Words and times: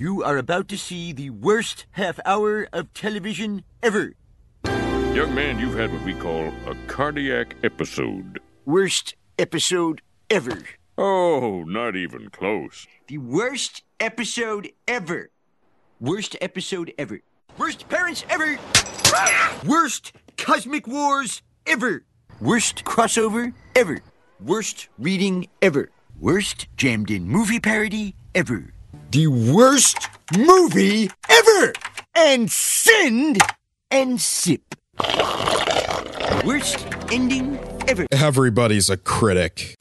You 0.00 0.24
are 0.24 0.38
about 0.38 0.66
to 0.68 0.78
see 0.78 1.12
the 1.12 1.28
worst 1.28 1.84
half 1.90 2.18
hour 2.24 2.66
of 2.72 2.90
television 2.94 3.64
ever. 3.82 4.14
Young 4.64 5.34
man, 5.34 5.58
you've 5.58 5.76
had 5.76 5.92
what 5.92 6.02
we 6.06 6.14
call 6.14 6.54
a 6.66 6.74
cardiac 6.86 7.54
episode. 7.62 8.40
Worst 8.64 9.14
episode 9.38 10.00
ever. 10.30 10.58
Oh, 10.96 11.64
not 11.64 11.96
even 11.96 12.30
close. 12.30 12.86
The 13.08 13.18
worst 13.18 13.82
episode 14.00 14.70
ever. 14.88 15.28
Worst 16.00 16.34
episode 16.40 16.94
ever. 16.96 17.20
Worst 17.58 17.86
parents 17.90 18.24
ever. 18.30 18.58
Worst 19.66 20.14
cosmic 20.38 20.86
wars 20.86 21.42
ever. 21.66 22.06
Worst 22.40 22.84
crossover 22.86 23.52
ever. 23.74 23.98
Worst 24.42 24.88
reading 24.98 25.48
ever. 25.60 25.90
Worst 26.18 26.68
jammed 26.78 27.10
in 27.10 27.28
movie 27.28 27.60
parody 27.60 28.14
ever. 28.34 28.72
The 29.10 29.26
worst 29.26 30.08
movie 30.36 31.10
ever. 31.28 31.72
And 32.14 32.50
send 32.50 33.38
and 33.90 34.20
sip. 34.20 34.62
Worst 36.44 36.86
ending 37.10 37.58
ever. 37.88 38.06
Everybody's 38.10 38.90
a 38.90 38.96
critic. 38.96 39.76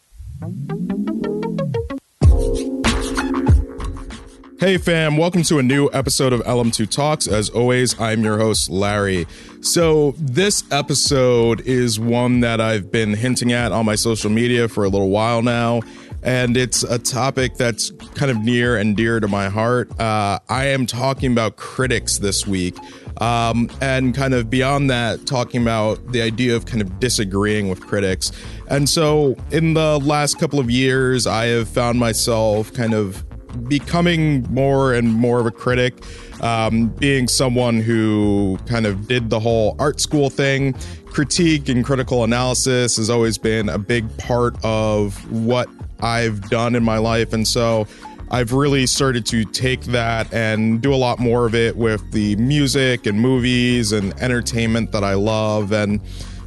Hey 4.60 4.78
fam, 4.78 5.16
welcome 5.16 5.44
to 5.44 5.58
a 5.58 5.64
new 5.64 5.90
episode 5.94 6.34
of 6.34 6.42
LM2 6.42 6.90
Talks. 6.90 7.28
As 7.28 7.50
always, 7.50 7.98
I'm 7.98 8.24
your 8.26 8.38
host, 8.38 8.70
Larry. 8.70 9.26
So, 9.62 10.16
this 10.18 10.66
episode 10.70 11.62
is 11.62 11.98
one 11.98 12.42
that 12.42 12.60
I've 12.60 12.92
been 12.92 13.14
hinting 13.14 13.54
at 13.54 13.72
on 13.72 13.86
my 13.86 13.96
social 13.96 14.30
media 14.30 14.68
for 14.68 14.84
a 14.84 14.90
little 14.90 15.10
while 15.10 15.42
now, 15.42 15.80
and 16.24 16.58
it's 16.58 16.84
a 16.84 17.00
topic 17.00 17.56
that's 17.56 17.92
kind 18.16 18.30
of 18.30 18.38
near 18.44 18.78
and 18.78 18.98
dear 18.98 19.20
to 19.20 19.28
my 19.28 19.50
heart. 19.50 19.90
Uh, 20.00 20.40
I 20.50 20.66
am 20.68 20.86
talking 20.86 21.32
about 21.32 21.56
critics 21.56 22.18
this 22.18 22.46
week, 22.46 22.78
um, 23.22 23.70
and 23.82 24.14
kind 24.14 24.34
of 24.34 24.50
beyond 24.50 24.90
that, 24.90 25.26
talking 25.26 25.62
about 25.62 26.12
the 26.12 26.22
idea 26.22 26.56
of 26.56 26.66
kind 26.66 26.82
of 26.82 27.00
disagreeing 27.00 27.70
with 27.70 27.82
critics. 27.82 28.32
And 28.70 28.90
so, 28.90 29.36
in 29.52 29.74
the 29.74 30.00
last 30.00 30.40
couple 30.40 30.60
of 30.60 30.70
years, 30.70 31.26
I 31.26 31.46
have 31.46 31.70
found 31.70 32.00
myself 32.00 32.74
kind 32.74 32.94
of 32.94 33.26
becoming 33.68 34.46
more 34.54 34.94
and 34.94 35.12
more 35.12 35.40
of 35.40 35.46
a 35.46 35.52
critic, 35.52 36.04
um, 36.42 36.88
being 36.88 37.28
someone 37.28 37.82
who 37.82 38.60
kind 38.66 38.86
of 38.86 39.08
did 39.08 39.30
the 39.30 39.40
whole 39.40 39.76
art 39.80 40.00
school 40.00 40.30
thing. 40.30 40.74
Critique 41.06 41.70
and 41.70 41.84
critical 41.84 42.24
analysis 42.24 42.98
has 42.98 43.10
always 43.10 43.38
been 43.38 43.70
a 43.70 43.80
big 43.80 44.16
part 44.18 44.56
of 44.64 45.16
what 45.32 45.68
I've 46.02 46.50
done 46.50 46.76
in 46.76 46.84
my 46.84 46.98
life. 46.98 47.34
And 47.34 47.48
so 47.48 47.88
I've 48.32 48.54
really 48.54 48.86
started 48.86 49.26
to 49.28 49.44
take 49.44 49.82
that 49.86 50.32
and 50.34 50.82
do 50.82 50.94
a 50.94 50.98
lot 50.98 51.20
more 51.20 51.46
of 51.48 51.56
it 51.56 51.76
with 51.76 52.12
the 52.12 52.36
music 52.36 53.08
and 53.08 53.20
movies 53.20 53.92
and 53.92 54.14
entertainment 54.22 54.92
that 54.92 55.04
I 55.04 55.16
love. 55.16 55.72
And 55.72 56.00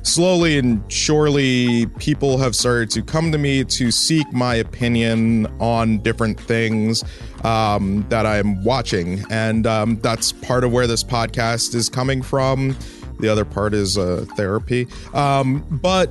slowly 0.03 0.59
and 0.59 0.81
surely, 0.93 1.87
people 1.99 2.39
have 2.39 2.55
started 2.55 2.91
to 2.91 3.03
come 3.03 3.33
to 3.33 3.39
me 3.39 3.65
to 3.65 3.91
seek 3.91 4.33
my 4.33 4.57
opinion 4.57 5.47
on 5.61 5.99
different 5.99 6.39
things 6.39 7.03
um, 7.43 8.07
that 8.11 8.27
I'm 8.27 8.63
watching. 8.63 9.25
And 9.31 9.67
um, 9.67 9.97
that's 10.01 10.31
part 10.31 10.63
of 10.63 10.73
where 10.73 10.87
this 10.87 11.03
podcast 11.03 11.75
is 11.75 11.89
coming 11.89 12.23
from. 12.23 12.77
The 13.19 13.29
other 13.29 13.45
part 13.45 13.75
is 13.75 13.99
uh, 13.99 14.25
therapy. 14.37 14.87
Um, 15.15 15.67
but 15.69 16.11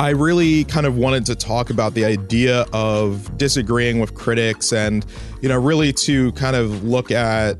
I 0.00 0.10
really 0.10 0.62
kind 0.64 0.86
of 0.86 0.96
wanted 0.96 1.26
to 1.26 1.34
talk 1.34 1.70
about 1.70 1.94
the 1.94 2.04
idea 2.04 2.66
of 2.72 3.36
disagreeing 3.36 3.98
with 3.98 4.14
critics 4.14 4.72
and, 4.72 5.04
you 5.40 5.48
know, 5.48 5.58
really 5.58 5.92
to 5.94 6.30
kind 6.32 6.54
of 6.54 6.84
look 6.84 7.10
at 7.10 7.58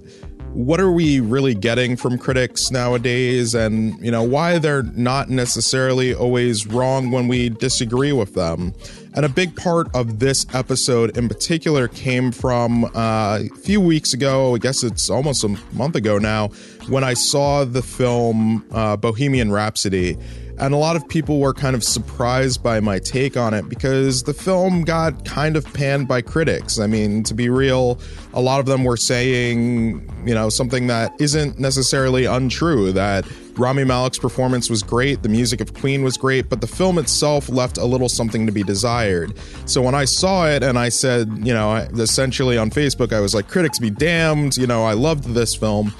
what 0.52 0.80
are 0.80 0.90
we 0.90 1.20
really 1.20 1.54
getting 1.54 1.96
from 1.96 2.16
critics 2.16 2.70
nowadays 2.70 3.54
and 3.54 3.98
you 4.00 4.10
know 4.10 4.22
why 4.22 4.58
they're 4.58 4.82
not 4.82 5.28
necessarily 5.28 6.14
always 6.14 6.66
wrong 6.66 7.10
when 7.10 7.28
we 7.28 7.50
disagree 7.50 8.12
with 8.12 8.34
them. 8.34 8.72
And 9.14 9.24
a 9.24 9.28
big 9.28 9.54
part 9.56 9.94
of 9.94 10.20
this 10.20 10.46
episode 10.54 11.18
in 11.18 11.28
particular 11.28 11.86
came 11.86 12.32
from 12.32 12.84
uh, 12.84 13.40
a 13.40 13.48
few 13.60 13.80
weeks 13.80 14.14
ago 14.14 14.54
i 14.54 14.58
guess 14.58 14.82
it's 14.82 15.10
almost 15.10 15.44
a 15.44 15.48
month 15.72 15.96
ago 15.96 16.18
now 16.18 16.48
when 16.88 17.02
i 17.04 17.14
saw 17.14 17.64
the 17.64 17.82
film 17.82 18.64
uh, 18.70 18.96
bohemian 18.96 19.50
rhapsody 19.50 20.16
and 20.60 20.74
a 20.74 20.76
lot 20.76 20.96
of 20.96 21.08
people 21.08 21.38
were 21.38 21.54
kind 21.54 21.76
of 21.76 21.84
surprised 21.84 22.62
by 22.62 22.80
my 22.80 22.98
take 22.98 23.36
on 23.36 23.54
it 23.54 23.68
because 23.68 24.24
the 24.24 24.34
film 24.34 24.82
got 24.82 25.24
kind 25.24 25.56
of 25.56 25.64
panned 25.72 26.08
by 26.08 26.20
critics. 26.20 26.78
I 26.78 26.86
mean, 26.86 27.22
to 27.24 27.34
be 27.34 27.48
real, 27.48 28.00
a 28.34 28.40
lot 28.40 28.60
of 28.60 28.66
them 28.66 28.84
were 28.84 28.96
saying, 28.96 30.10
you 30.26 30.34
know, 30.34 30.48
something 30.48 30.86
that 30.88 31.12
isn't 31.20 31.58
necessarily 31.58 32.24
untrue 32.24 32.92
that 32.92 33.26
Rami 33.58 33.84
Malek's 33.84 34.18
performance 34.18 34.70
was 34.70 34.82
great, 34.82 35.22
the 35.22 35.28
music 35.28 35.60
of 35.60 35.74
Queen 35.74 36.02
was 36.02 36.16
great, 36.16 36.48
but 36.48 36.60
the 36.60 36.66
film 36.66 36.98
itself 36.98 37.48
left 37.48 37.76
a 37.76 37.84
little 37.84 38.08
something 38.08 38.46
to 38.46 38.52
be 38.52 38.62
desired. 38.62 39.34
So 39.66 39.82
when 39.82 39.94
I 39.94 40.04
saw 40.04 40.48
it 40.48 40.62
and 40.62 40.78
I 40.78 40.90
said, 40.90 41.28
you 41.42 41.52
know, 41.52 41.74
essentially 41.98 42.56
on 42.56 42.70
Facebook, 42.70 43.12
I 43.12 43.20
was 43.20 43.34
like, 43.34 43.48
critics 43.48 43.78
be 43.78 43.90
damned, 43.90 44.56
you 44.56 44.66
know, 44.66 44.84
I 44.84 44.92
loved 44.92 45.24
this 45.24 45.56
film. 45.56 45.92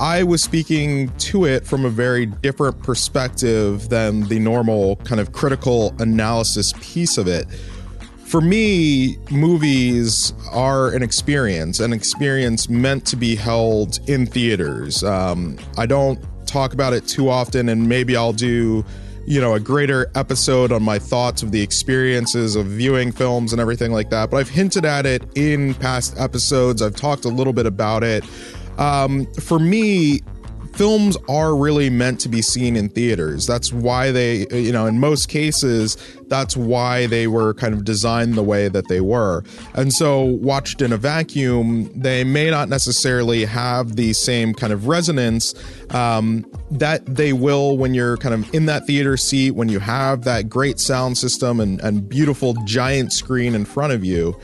I 0.00 0.22
was 0.22 0.42
speaking 0.42 1.08
to 1.18 1.44
it 1.44 1.66
from 1.66 1.84
a 1.84 1.90
very 1.90 2.26
different 2.26 2.82
perspective 2.82 3.88
than 3.88 4.22
the 4.28 4.38
normal 4.38 4.96
kind 4.96 5.20
of 5.20 5.32
critical 5.32 5.92
analysis 5.98 6.72
piece 6.80 7.18
of 7.18 7.26
it. 7.26 7.48
For 8.26 8.40
me, 8.40 9.16
movies 9.30 10.34
are 10.52 10.94
an 10.94 11.02
experience, 11.02 11.80
an 11.80 11.92
experience 11.92 12.68
meant 12.68 13.06
to 13.06 13.16
be 13.16 13.34
held 13.34 13.98
in 14.08 14.26
theaters. 14.26 15.02
Um, 15.02 15.58
I 15.76 15.86
don't 15.86 16.20
talk 16.46 16.74
about 16.74 16.92
it 16.92 17.08
too 17.08 17.28
often, 17.28 17.68
and 17.68 17.88
maybe 17.88 18.16
I'll 18.16 18.32
do 18.32 18.84
you 19.26 19.42
know 19.42 19.52
a 19.52 19.60
greater 19.60 20.10
episode 20.14 20.72
on 20.72 20.82
my 20.82 20.98
thoughts 20.98 21.42
of 21.42 21.50
the 21.50 21.60
experiences 21.60 22.56
of 22.56 22.64
viewing 22.64 23.12
films 23.12 23.52
and 23.52 23.60
everything 23.60 23.92
like 23.92 24.08
that 24.08 24.30
but 24.30 24.38
i've 24.38 24.48
hinted 24.48 24.86
at 24.86 25.04
it 25.04 25.22
in 25.34 25.74
past 25.74 26.18
episodes 26.18 26.80
i've 26.80 26.96
talked 26.96 27.26
a 27.26 27.28
little 27.28 27.52
bit 27.52 27.66
about 27.66 28.02
it 28.02 28.24
um, 28.78 29.26
for 29.34 29.58
me, 29.58 30.22
films 30.78 31.16
are 31.28 31.56
really 31.56 31.90
meant 31.90 32.20
to 32.20 32.28
be 32.28 32.40
seen 32.40 32.76
in 32.76 32.88
theaters. 32.88 33.48
That's 33.48 33.72
why 33.72 34.12
they, 34.12 34.46
you 34.56 34.70
know, 34.70 34.86
in 34.86 35.00
most 35.00 35.28
cases, 35.28 35.96
that's 36.28 36.56
why 36.56 37.06
they 37.06 37.26
were 37.26 37.52
kind 37.54 37.74
of 37.74 37.84
designed 37.84 38.34
the 38.34 38.44
way 38.44 38.68
that 38.68 38.86
they 38.86 39.00
were. 39.00 39.42
And 39.74 39.92
so, 39.92 40.22
watched 40.22 40.80
in 40.80 40.92
a 40.92 40.96
vacuum, 40.96 41.90
they 42.00 42.22
may 42.22 42.48
not 42.48 42.68
necessarily 42.68 43.44
have 43.44 43.96
the 43.96 44.12
same 44.12 44.54
kind 44.54 44.72
of 44.72 44.86
resonance 44.86 45.52
um, 45.90 46.46
that 46.70 47.04
they 47.06 47.32
will 47.32 47.76
when 47.76 47.92
you're 47.92 48.16
kind 48.16 48.34
of 48.34 48.54
in 48.54 48.66
that 48.66 48.86
theater 48.86 49.16
seat, 49.16 49.52
when 49.52 49.68
you 49.68 49.80
have 49.80 50.22
that 50.22 50.48
great 50.48 50.78
sound 50.78 51.18
system 51.18 51.58
and, 51.58 51.80
and 51.80 52.08
beautiful 52.08 52.54
giant 52.64 53.12
screen 53.12 53.56
in 53.56 53.64
front 53.64 53.92
of 53.92 54.04
you 54.04 54.38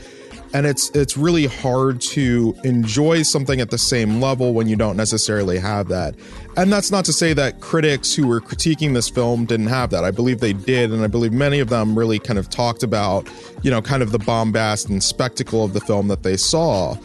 and 0.53 0.65
it's 0.65 0.89
it's 0.91 1.17
really 1.17 1.47
hard 1.47 1.99
to 2.01 2.55
enjoy 2.63 3.23
something 3.23 3.59
at 3.59 3.71
the 3.71 3.77
same 3.77 4.21
level 4.21 4.53
when 4.53 4.67
you 4.67 4.75
don't 4.75 4.97
necessarily 4.97 5.57
have 5.57 5.87
that. 5.89 6.15
And 6.57 6.71
that's 6.71 6.91
not 6.91 7.03
to 7.05 7.13
say 7.13 7.33
that 7.33 7.59
critics 7.59 8.13
who 8.13 8.27
were 8.27 8.39
critiquing 8.39 8.93
this 8.93 9.09
film 9.09 9.45
didn't 9.45 9.67
have 9.67 9.89
that. 9.89 10.03
I 10.03 10.11
believe 10.11 10.39
they 10.39 10.53
did 10.53 10.91
and 10.91 11.03
i 11.03 11.07
believe 11.07 11.33
many 11.33 11.59
of 11.59 11.69
them 11.69 11.97
really 11.97 12.19
kind 12.19 12.39
of 12.39 12.49
talked 12.49 12.83
about 12.83 13.29
you 13.63 13.71
know 13.71 13.81
kind 13.81 14.01
of 14.01 14.11
the 14.11 14.19
bombast 14.19 14.89
and 14.89 15.03
spectacle 15.03 15.63
of 15.63 15.73
the 15.73 15.81
film 15.81 16.07
that 16.07 16.23
they 16.23 16.37
saw. 16.37 16.95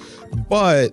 But 0.49 0.93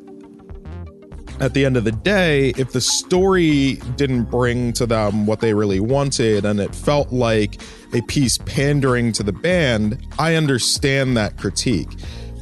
at 1.40 1.54
the 1.54 1.66
end 1.66 1.78
of 1.78 1.84
the 1.84 1.92
day, 1.92 2.50
if 2.58 2.72
the 2.72 2.82
story 2.82 3.76
didn't 3.96 4.24
bring 4.24 4.74
to 4.74 4.86
them 4.86 5.26
what 5.26 5.40
they 5.40 5.54
really 5.54 5.80
wanted 5.80 6.46
and 6.46 6.60
it 6.60 6.74
felt 6.74 7.12
like 7.12 7.62
a 7.94 8.02
piece 8.02 8.38
pandering 8.40 9.12
to 9.14 9.24
the 9.24 9.32
band, 9.32 10.04
I 10.18 10.36
understand 10.36 11.16
that 11.18 11.38
critique. 11.38 11.90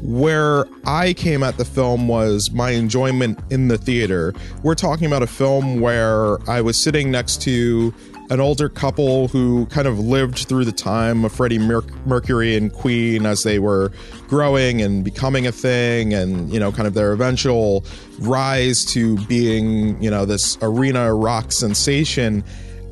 Where 0.08 0.66
I 0.86 1.14
came 1.14 1.42
at 1.42 1.58
the 1.58 1.66
film 1.66 2.08
was 2.08 2.52
my 2.52 2.72
enjoyment 2.72 3.40
in 3.50 3.70
the 3.70 3.78
theater. 3.78 4.34
We're 4.62 4.76
talking 4.76 5.08
about 5.08 5.24
a 5.24 5.28
film 5.28 5.79
where 5.79 6.38
I 6.47 6.62
was 6.62 6.78
sitting 6.78 7.09
next 7.09 7.41
to 7.41 7.91
an 8.29 8.40
older 8.40 8.70
couple 8.70 9.28
who 9.29 9.66
kind 9.68 9.88
of 9.88 10.00
lived 10.00 10.47
through 10.47 10.66
the 10.66 10.72
time 10.72 11.26
of 11.26 11.32
Freddie 11.32 11.58
Mercury 11.58 12.56
and 12.56 12.72
Queen 12.72 13.26
as 13.26 13.44
they 13.44 13.58
were 13.58 13.91
growing 14.28 14.82
and 14.82 15.03
becoming 15.03 15.47
a 15.47 15.52
thing, 15.52 16.14
and 16.14 16.53
you 16.53 16.59
know, 16.59 16.72
kind 16.72 16.88
of 16.88 16.94
their 16.94 17.12
eventual 17.12 17.84
rise 18.20 18.85
to 18.85 19.18
being, 19.26 20.02
you 20.02 20.12
know, 20.12 20.24
this 20.24 20.58
arena 20.62 21.14
rock 21.16 21.52
sensation. 21.52 22.44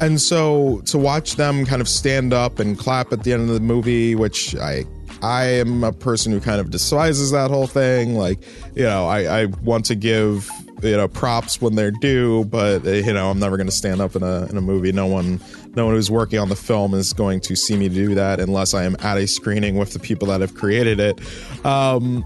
And 0.02 0.20
so 0.20 0.82
to 0.86 0.98
watch 0.98 1.36
them 1.36 1.66
kind 1.66 1.82
of 1.82 1.88
stand 1.88 2.34
up 2.34 2.60
and 2.60 2.78
clap 2.78 3.14
at 3.14 3.24
the 3.24 3.34
end 3.34 3.44
of 3.44 3.50
the 3.50 3.60
movie, 3.60 4.16
which 4.16 4.56
I 4.56 4.86
I 5.22 5.46
am 5.46 5.84
a 5.84 5.92
person 5.92 6.32
who 6.32 6.40
kind 6.40 6.60
of 6.60 6.70
despises 6.70 7.32
that 7.32 7.52
whole 7.52 7.68
thing. 7.68 8.16
Like, 8.16 8.40
you 8.76 8.84
know, 8.84 9.08
I, 9.08 9.42
I 9.42 9.46
want 9.46 9.86
to 9.86 9.96
give 9.96 10.50
you 10.82 10.98
know 10.98 11.08
props 11.08 11.62
when 11.62 11.76
they're 11.76 11.92
due, 11.92 12.46
but 12.46 12.84
you 12.84 13.14
know, 13.14 13.30
I'm 13.30 13.40
never 13.40 13.58
going 13.58 13.68
to 13.68 13.74
stand 13.74 14.02
up 14.02 14.16
in 14.16 14.24
a 14.24 14.46
in 14.48 14.58
a 14.58 14.62
movie. 14.62 14.92
No 14.92 15.08
one, 15.08 15.40
no 15.76 15.86
one 15.86 15.96
who's 15.96 16.12
working 16.12 16.40
on 16.40 16.50
the 16.50 16.56
film 16.56 16.94
is 16.94 17.14
going 17.14 17.40
to 17.42 17.56
see 17.56 17.78
me 17.78 17.90
do 17.90 18.16
that 18.16 18.40
unless 18.40 18.74
I 18.74 18.84
am 18.84 18.96
at 19.00 19.18
a 19.18 19.28
screening 19.28 19.78
with 19.78 19.94
the 19.94 20.00
people 20.00 20.28
that 20.30 20.42
have 20.42 20.56
created 20.56 21.00
it. 21.00 21.20
Um, 21.66 22.26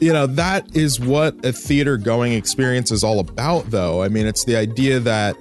you 0.00 0.12
know, 0.12 0.26
that 0.26 0.74
is 0.74 0.98
what 0.98 1.44
a 1.44 1.52
theater 1.52 1.98
going 1.98 2.32
experience 2.32 2.90
is 2.90 3.04
all 3.04 3.20
about, 3.20 3.70
though. 3.70 4.02
I 4.02 4.08
mean, 4.08 4.26
it's 4.26 4.44
the 4.44 4.56
idea 4.56 4.98
that 5.00 5.36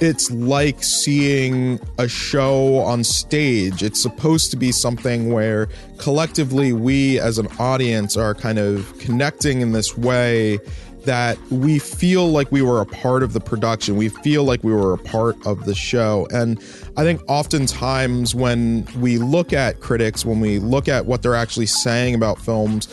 it's 0.00 0.30
like 0.30 0.82
seeing 0.82 1.80
a 1.98 2.08
show 2.08 2.78
on 2.78 3.04
stage. 3.04 3.82
It's 3.82 4.00
supposed 4.00 4.50
to 4.50 4.56
be 4.56 4.72
something 4.72 5.32
where 5.32 5.68
collectively 5.98 6.72
we 6.72 7.18
as 7.20 7.38
an 7.38 7.48
audience 7.58 8.16
are 8.16 8.34
kind 8.34 8.58
of 8.58 8.98
connecting 8.98 9.60
in 9.60 9.72
this 9.72 9.96
way 9.96 10.58
that 11.06 11.38
we 11.50 11.78
feel 11.78 12.28
like 12.28 12.50
we 12.50 12.62
were 12.62 12.80
a 12.80 12.86
part 12.86 13.22
of 13.22 13.32
the 13.32 13.40
production. 13.40 13.96
We 13.96 14.08
feel 14.08 14.44
like 14.44 14.62
we 14.64 14.72
were 14.72 14.92
a 14.92 14.98
part 14.98 15.36
of 15.46 15.64
the 15.64 15.74
show. 15.74 16.26
And 16.32 16.58
I 16.96 17.04
think 17.04 17.22
oftentimes 17.28 18.34
when 18.34 18.86
we 19.00 19.18
look 19.18 19.52
at 19.52 19.80
critics, 19.80 20.24
when 20.24 20.40
we 20.40 20.58
look 20.58 20.88
at 20.88 21.06
what 21.06 21.22
they're 21.22 21.36
actually 21.36 21.66
saying 21.66 22.16
about 22.16 22.40
films, 22.40 22.88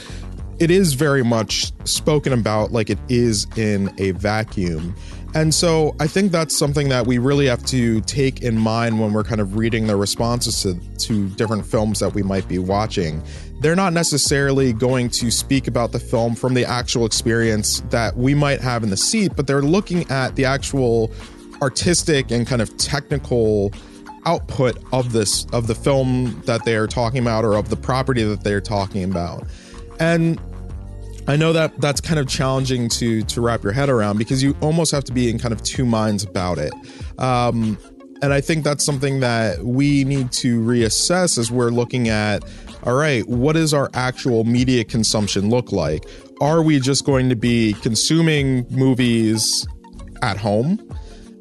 it 0.59 0.69
is 0.69 0.93
very 0.93 1.23
much 1.23 1.73
spoken 1.85 2.31
about 2.31 2.71
like 2.71 2.89
it 2.89 2.99
is 3.09 3.47
in 3.57 3.91
a 3.97 4.11
vacuum. 4.11 4.95
And 5.35 5.53
so 5.53 5.95
I 5.99 6.05
think 6.05 6.31
that's 6.31 6.55
something 6.55 6.89
that 6.89 7.07
we 7.07 7.17
really 7.17 7.47
have 7.47 7.65
to 7.65 8.01
take 8.01 8.43
in 8.43 8.57
mind 8.57 8.99
when 8.99 9.13
we're 9.13 9.23
kind 9.23 9.41
of 9.41 9.57
reading 9.57 9.87
the 9.87 9.95
responses 9.95 10.61
to, 10.61 10.79
to 11.07 11.27
different 11.29 11.65
films 11.65 11.99
that 11.99 12.13
we 12.13 12.21
might 12.21 12.47
be 12.47 12.59
watching. 12.59 13.23
They're 13.59 13.75
not 13.75 13.93
necessarily 13.93 14.73
going 14.73 15.09
to 15.11 15.31
speak 15.31 15.67
about 15.67 15.91
the 15.91 15.99
film 15.99 16.35
from 16.35 16.53
the 16.53 16.65
actual 16.65 17.05
experience 17.05 17.79
that 17.89 18.15
we 18.15 18.35
might 18.35 18.61
have 18.61 18.83
in 18.83 18.91
the 18.91 18.97
seat, 18.97 19.31
but 19.35 19.47
they're 19.47 19.63
looking 19.63 20.09
at 20.11 20.35
the 20.35 20.45
actual 20.45 21.11
artistic 21.61 22.29
and 22.29 22.45
kind 22.45 22.61
of 22.61 22.75
technical 22.77 23.71
output 24.25 24.77
of 24.91 25.13
this 25.13 25.45
of 25.51 25.67
the 25.67 25.75
film 25.75 26.41
that 26.45 26.63
they 26.63 26.75
are 26.75 26.87
talking 26.87 27.21
about 27.21 27.43
or 27.43 27.55
of 27.55 27.69
the 27.69 27.75
property 27.75 28.23
that 28.23 28.43
they're 28.43 28.61
talking 28.61 29.03
about. 29.03 29.47
And 29.99 30.39
I 31.27 31.37
know 31.37 31.53
that 31.53 31.79
that's 31.79 32.01
kind 32.01 32.19
of 32.19 32.27
challenging 32.27 32.89
to 32.89 33.21
to 33.23 33.41
wrap 33.41 33.63
your 33.63 33.71
head 33.71 33.89
around 33.89 34.17
because 34.17 34.43
you 34.43 34.55
almost 34.61 34.91
have 34.91 35.03
to 35.05 35.13
be 35.13 35.29
in 35.29 35.39
kind 35.39 35.53
of 35.53 35.63
two 35.63 35.85
minds 35.85 36.23
about 36.23 36.57
it. 36.57 36.73
Um, 37.17 37.77
and 38.21 38.33
I 38.33 38.41
think 38.41 38.63
that's 38.63 38.83
something 38.83 39.19
that 39.19 39.63
we 39.63 40.03
need 40.03 40.31
to 40.33 40.61
reassess 40.61 41.37
as 41.37 41.51
we're 41.51 41.71
looking 41.71 42.07
at 42.09 42.43
all 42.85 42.95
right, 42.95 43.25
what 43.29 43.53
does 43.53 43.73
our 43.73 43.89
actual 43.93 44.43
media 44.43 44.83
consumption 44.83 45.49
look 45.49 45.71
like? 45.71 46.05
Are 46.41 46.61
we 46.61 46.81
just 46.81 47.05
going 47.05 47.29
to 47.29 47.35
be 47.35 47.73
consuming 47.81 48.65
movies 48.69 49.65
at 50.21 50.35
home? 50.35 50.85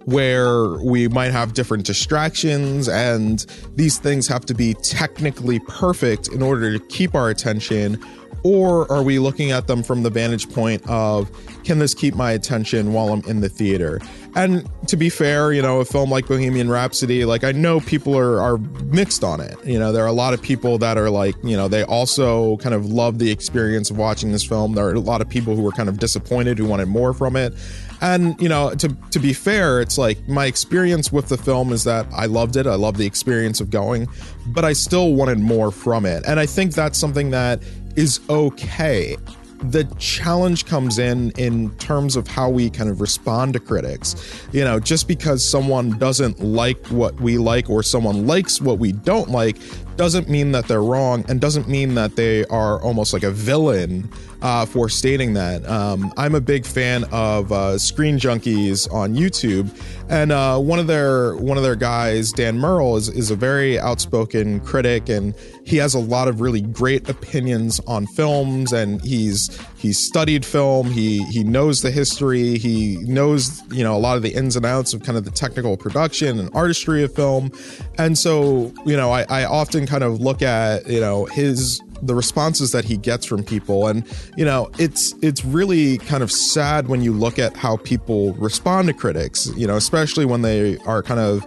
Where 0.04 0.82
we 0.82 1.08
might 1.08 1.32
have 1.32 1.54
different 1.54 1.84
distractions 1.84 2.88
and 2.88 3.46
these 3.76 3.99
things 3.99 4.26
have 4.28 4.44
to 4.46 4.54
be 4.54 4.75
technically 4.82 5.58
perfect 5.60 6.28
in 6.28 6.43
order 6.43 6.76
to 6.76 6.84
keep 6.87 7.14
our 7.14 7.31
attention 7.31 8.02
or 8.44 8.90
are 8.90 9.02
we 9.02 9.19
looking 9.19 9.52
at 9.52 9.66
them 9.66 9.82
from 9.82 10.02
the 10.02 10.10
vantage 10.10 10.50
point 10.50 10.88
of 10.88 11.31
can 11.64 11.78
this 11.78 11.94
keep 11.94 12.14
my 12.14 12.32
attention 12.32 12.93
while 12.93 13.10
I'm 13.10 13.22
in 13.26 13.40
the 13.40 13.49
theater? 13.49 14.00
And 14.34 14.69
to 14.88 14.96
be 14.96 15.10
fair, 15.10 15.52
you 15.52 15.62
know, 15.62 15.81
a 15.81 15.84
film 15.84 16.10
like 16.10 16.26
Bohemian 16.26 16.69
Rhapsody, 16.69 17.25
like 17.25 17.44
I 17.44 17.52
know 17.52 17.81
people 17.81 18.16
are 18.16 18.40
are 18.40 18.58
mixed 18.87 19.22
on 19.22 19.40
it. 19.40 19.56
You 19.64 19.78
know, 19.78 19.93
there 19.93 20.02
are 20.02 20.08
a 20.08 20.12
lot 20.12 20.34
of 20.34 20.43
people 20.43 20.78
that 20.78 20.98
are 20.98 21.10
like, 21.10 21.37
you 21.44 21.56
know, 21.56 21.69
they 21.69 21.84
also 21.84 22.56
kind 22.56 22.75
of 22.75 22.87
love 22.87 23.19
the 23.19 23.31
experience 23.31 23.90
of 23.90 23.98
watching 23.98 24.32
this 24.32 24.43
film. 24.43 24.75
There 24.75 24.87
are 24.87 24.94
a 24.94 25.00
lot 25.00 25.20
of 25.20 25.28
people 25.28 25.55
who 25.55 25.62
were 25.62 25.72
kind 25.72 25.88
of 25.88 25.98
disappointed 25.98 26.58
who 26.58 26.66
wanted 26.66 26.88
more 26.88 27.14
from 27.14 27.37
it. 27.37 27.55
And 28.02 28.38
you 28.43 28.49
know, 28.49 28.75
to 28.75 28.88
to 29.12 29.19
be 29.20 29.32
fair, 29.32 29.81
it's 29.81 29.96
like 29.96 30.28
my 30.28 30.46
experience 30.46 31.12
with 31.12 31.28
the 31.28 31.38
film 31.38 31.72
is 31.72 31.84
that 31.84 32.06
I 32.12 32.26
loved 32.26 32.56
it. 32.56 32.66
I 32.66 32.75
love 32.75 32.99
the 32.99 33.06
experience 33.06 33.60
of 33.60 33.70
going, 33.70 34.08
but 34.49 34.64
I 34.64 34.72
still 34.72 35.14
wanted 35.14 35.38
more 35.38 35.70
from 35.70 36.04
it. 36.04 36.25
And 36.26 36.40
I 36.40 36.46
think 36.46 36.75
that's 36.75 36.99
something 36.99 37.31
that 37.31 37.62
is 37.94 38.20
okay. 38.28 39.16
The 39.62 39.84
challenge 40.00 40.66
comes 40.66 40.99
in 40.99 41.31
in 41.38 41.70
terms 41.76 42.16
of 42.16 42.26
how 42.26 42.50
we 42.50 42.69
kind 42.70 42.90
of 42.90 43.00
respond 43.00 43.52
to 43.52 43.60
critics. 43.60 44.16
You 44.50 44.64
know, 44.64 44.81
just 44.81 45.06
because 45.06 45.48
someone 45.48 45.96
doesn't 45.98 46.40
like 46.40 46.84
what 46.88 47.14
we 47.20 47.38
like 47.38 47.70
or 47.70 47.84
someone 47.84 48.26
likes 48.26 48.60
what 48.60 48.81
we 48.81 48.90
don't 48.90 49.31
like 49.31 49.58
doesn't 49.96 50.28
mean 50.28 50.52
that 50.52 50.68
they're 50.68 50.82
wrong 50.82 51.24
and 51.28 51.40
doesn't 51.40 51.68
mean 51.68 51.94
that 51.94 52.16
they 52.16 52.44
are 52.46 52.80
almost 52.82 53.12
like 53.12 53.22
a 53.22 53.30
villain 53.30 54.10
uh, 54.42 54.66
for 54.66 54.88
stating 54.88 55.34
that. 55.34 55.66
Um, 55.68 56.12
I'm 56.16 56.34
a 56.34 56.40
big 56.40 56.66
fan 56.66 57.04
of 57.12 57.52
uh, 57.52 57.78
Screen 57.78 58.18
Junkies 58.18 58.92
on 58.92 59.14
YouTube, 59.14 59.70
and 60.10 60.32
uh, 60.32 60.58
one 60.58 60.78
of 60.78 60.88
their 60.88 61.36
one 61.36 61.56
of 61.56 61.62
their 61.62 61.76
guys, 61.76 62.32
Dan 62.32 62.58
Murrell, 62.58 62.96
is 62.96 63.08
is 63.08 63.30
a 63.30 63.36
very 63.36 63.78
outspoken 63.78 64.60
critic, 64.60 65.08
and 65.08 65.34
he 65.64 65.76
has 65.76 65.94
a 65.94 66.00
lot 66.00 66.26
of 66.28 66.40
really 66.40 66.60
great 66.60 67.08
opinions 67.08 67.80
on 67.86 68.06
films, 68.08 68.72
and 68.72 69.00
he's 69.02 69.58
he's 69.76 70.04
studied 70.04 70.44
film, 70.44 70.90
he 70.90 71.24
he 71.26 71.44
knows 71.44 71.82
the 71.82 71.90
history, 71.90 72.58
he 72.58 72.96
knows 73.02 73.62
you 73.70 73.84
know 73.84 73.96
a 73.96 73.98
lot 73.98 74.16
of 74.16 74.22
the 74.22 74.34
ins 74.34 74.56
and 74.56 74.66
outs 74.66 74.92
of 74.92 75.02
kind 75.04 75.16
of 75.16 75.24
the 75.24 75.30
technical 75.30 75.76
production 75.76 76.40
and 76.40 76.50
artistry 76.52 77.04
of 77.04 77.14
film, 77.14 77.52
and 77.96 78.18
so 78.18 78.72
you 78.84 78.96
know 78.96 79.12
I, 79.12 79.24
I 79.28 79.44
often 79.44 79.86
kind 79.92 80.04
of 80.04 80.22
look 80.22 80.40
at 80.40 80.86
you 80.88 81.00
know 81.00 81.26
his 81.26 81.82
the 82.00 82.14
responses 82.14 82.72
that 82.72 82.82
he 82.82 82.96
gets 82.96 83.26
from 83.26 83.44
people. 83.44 83.88
And 83.88 84.04
you 84.38 84.44
know 84.44 84.70
it's 84.78 85.14
it's 85.20 85.44
really 85.44 85.98
kind 85.98 86.22
of 86.22 86.32
sad 86.32 86.88
when 86.88 87.02
you 87.02 87.12
look 87.12 87.38
at 87.38 87.54
how 87.54 87.76
people 87.76 88.32
respond 88.34 88.88
to 88.88 88.94
critics 88.94 89.50
you 89.54 89.66
know 89.66 89.76
especially 89.76 90.24
when 90.24 90.40
they 90.42 90.78
are 90.78 91.02
kind 91.02 91.20
of 91.20 91.44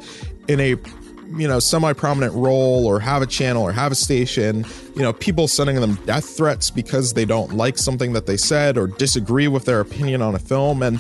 in 0.48 0.60
a 0.60 0.76
you 1.36 1.48
know 1.48 1.60
semi-prominent 1.60 2.34
role 2.36 2.86
or 2.86 3.00
have 3.00 3.24
a 3.24 3.26
channel 3.26 3.64
or 3.64 3.72
have 3.72 3.92
a 3.92 3.96
station 3.96 4.64
you 4.96 5.02
know 5.02 5.12
people 5.12 5.48
sending 5.48 5.82
them 5.82 5.96
death 6.06 6.38
threats 6.38 6.70
because 6.70 7.14
they 7.14 7.26
don't 7.26 7.54
like 7.54 7.80
something 7.80 8.14
that 8.14 8.28
they 8.28 8.38
said 8.38 8.78
or 8.78 8.88
disagree 8.88 9.48
with 9.48 9.66
their 9.66 9.80
opinion 9.80 10.22
on 10.22 10.36
a 10.36 10.40
film. 10.40 10.84
And 10.84 11.00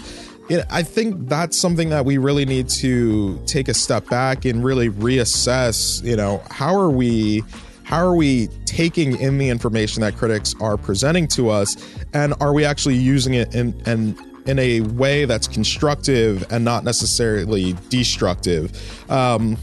you 0.50 0.57
know, 0.57 0.63
I 0.69 0.83
think 0.83 1.27
that's 1.27 1.59
something 1.59 1.89
that 1.89 2.06
we 2.06 2.18
really 2.18 2.45
need 2.45 2.69
to 2.69 3.42
take 3.45 3.68
a 3.68 3.74
step 3.74 4.07
back 4.09 4.45
and 4.45 4.63
really 4.63 4.89
reassess. 4.89 6.03
You 6.03 6.15
know, 6.15 6.44
how 6.51 6.75
are 6.75 6.89
we 6.89 7.44
how 7.83 8.06
are 8.06 8.15
we 8.15 8.47
taking 8.65 9.19
in 9.19 9.38
the 9.38 9.50
information 9.50 10.01
that 10.01 10.15
critics 10.18 10.53
are 10.59 10.75
presenting 10.75 11.27
to 11.30 11.50
us 11.50 11.77
and 12.13 12.33
are 12.42 12.51
we 12.51 12.65
actually 12.65 12.95
using 12.95 13.36
it 13.36 13.53
in, 13.56 13.80
in 13.86 14.18
in 14.47 14.59
a 14.59 14.81
way 14.81 15.25
that's 15.25 15.47
constructive 15.47 16.44
and 16.51 16.65
not 16.65 16.83
necessarily 16.83 17.75
destructive 17.89 18.71
um, 19.12 19.56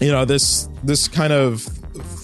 you 0.00 0.10
know 0.10 0.24
this 0.24 0.68
this 0.82 1.08
kind 1.08 1.32
of 1.32 1.66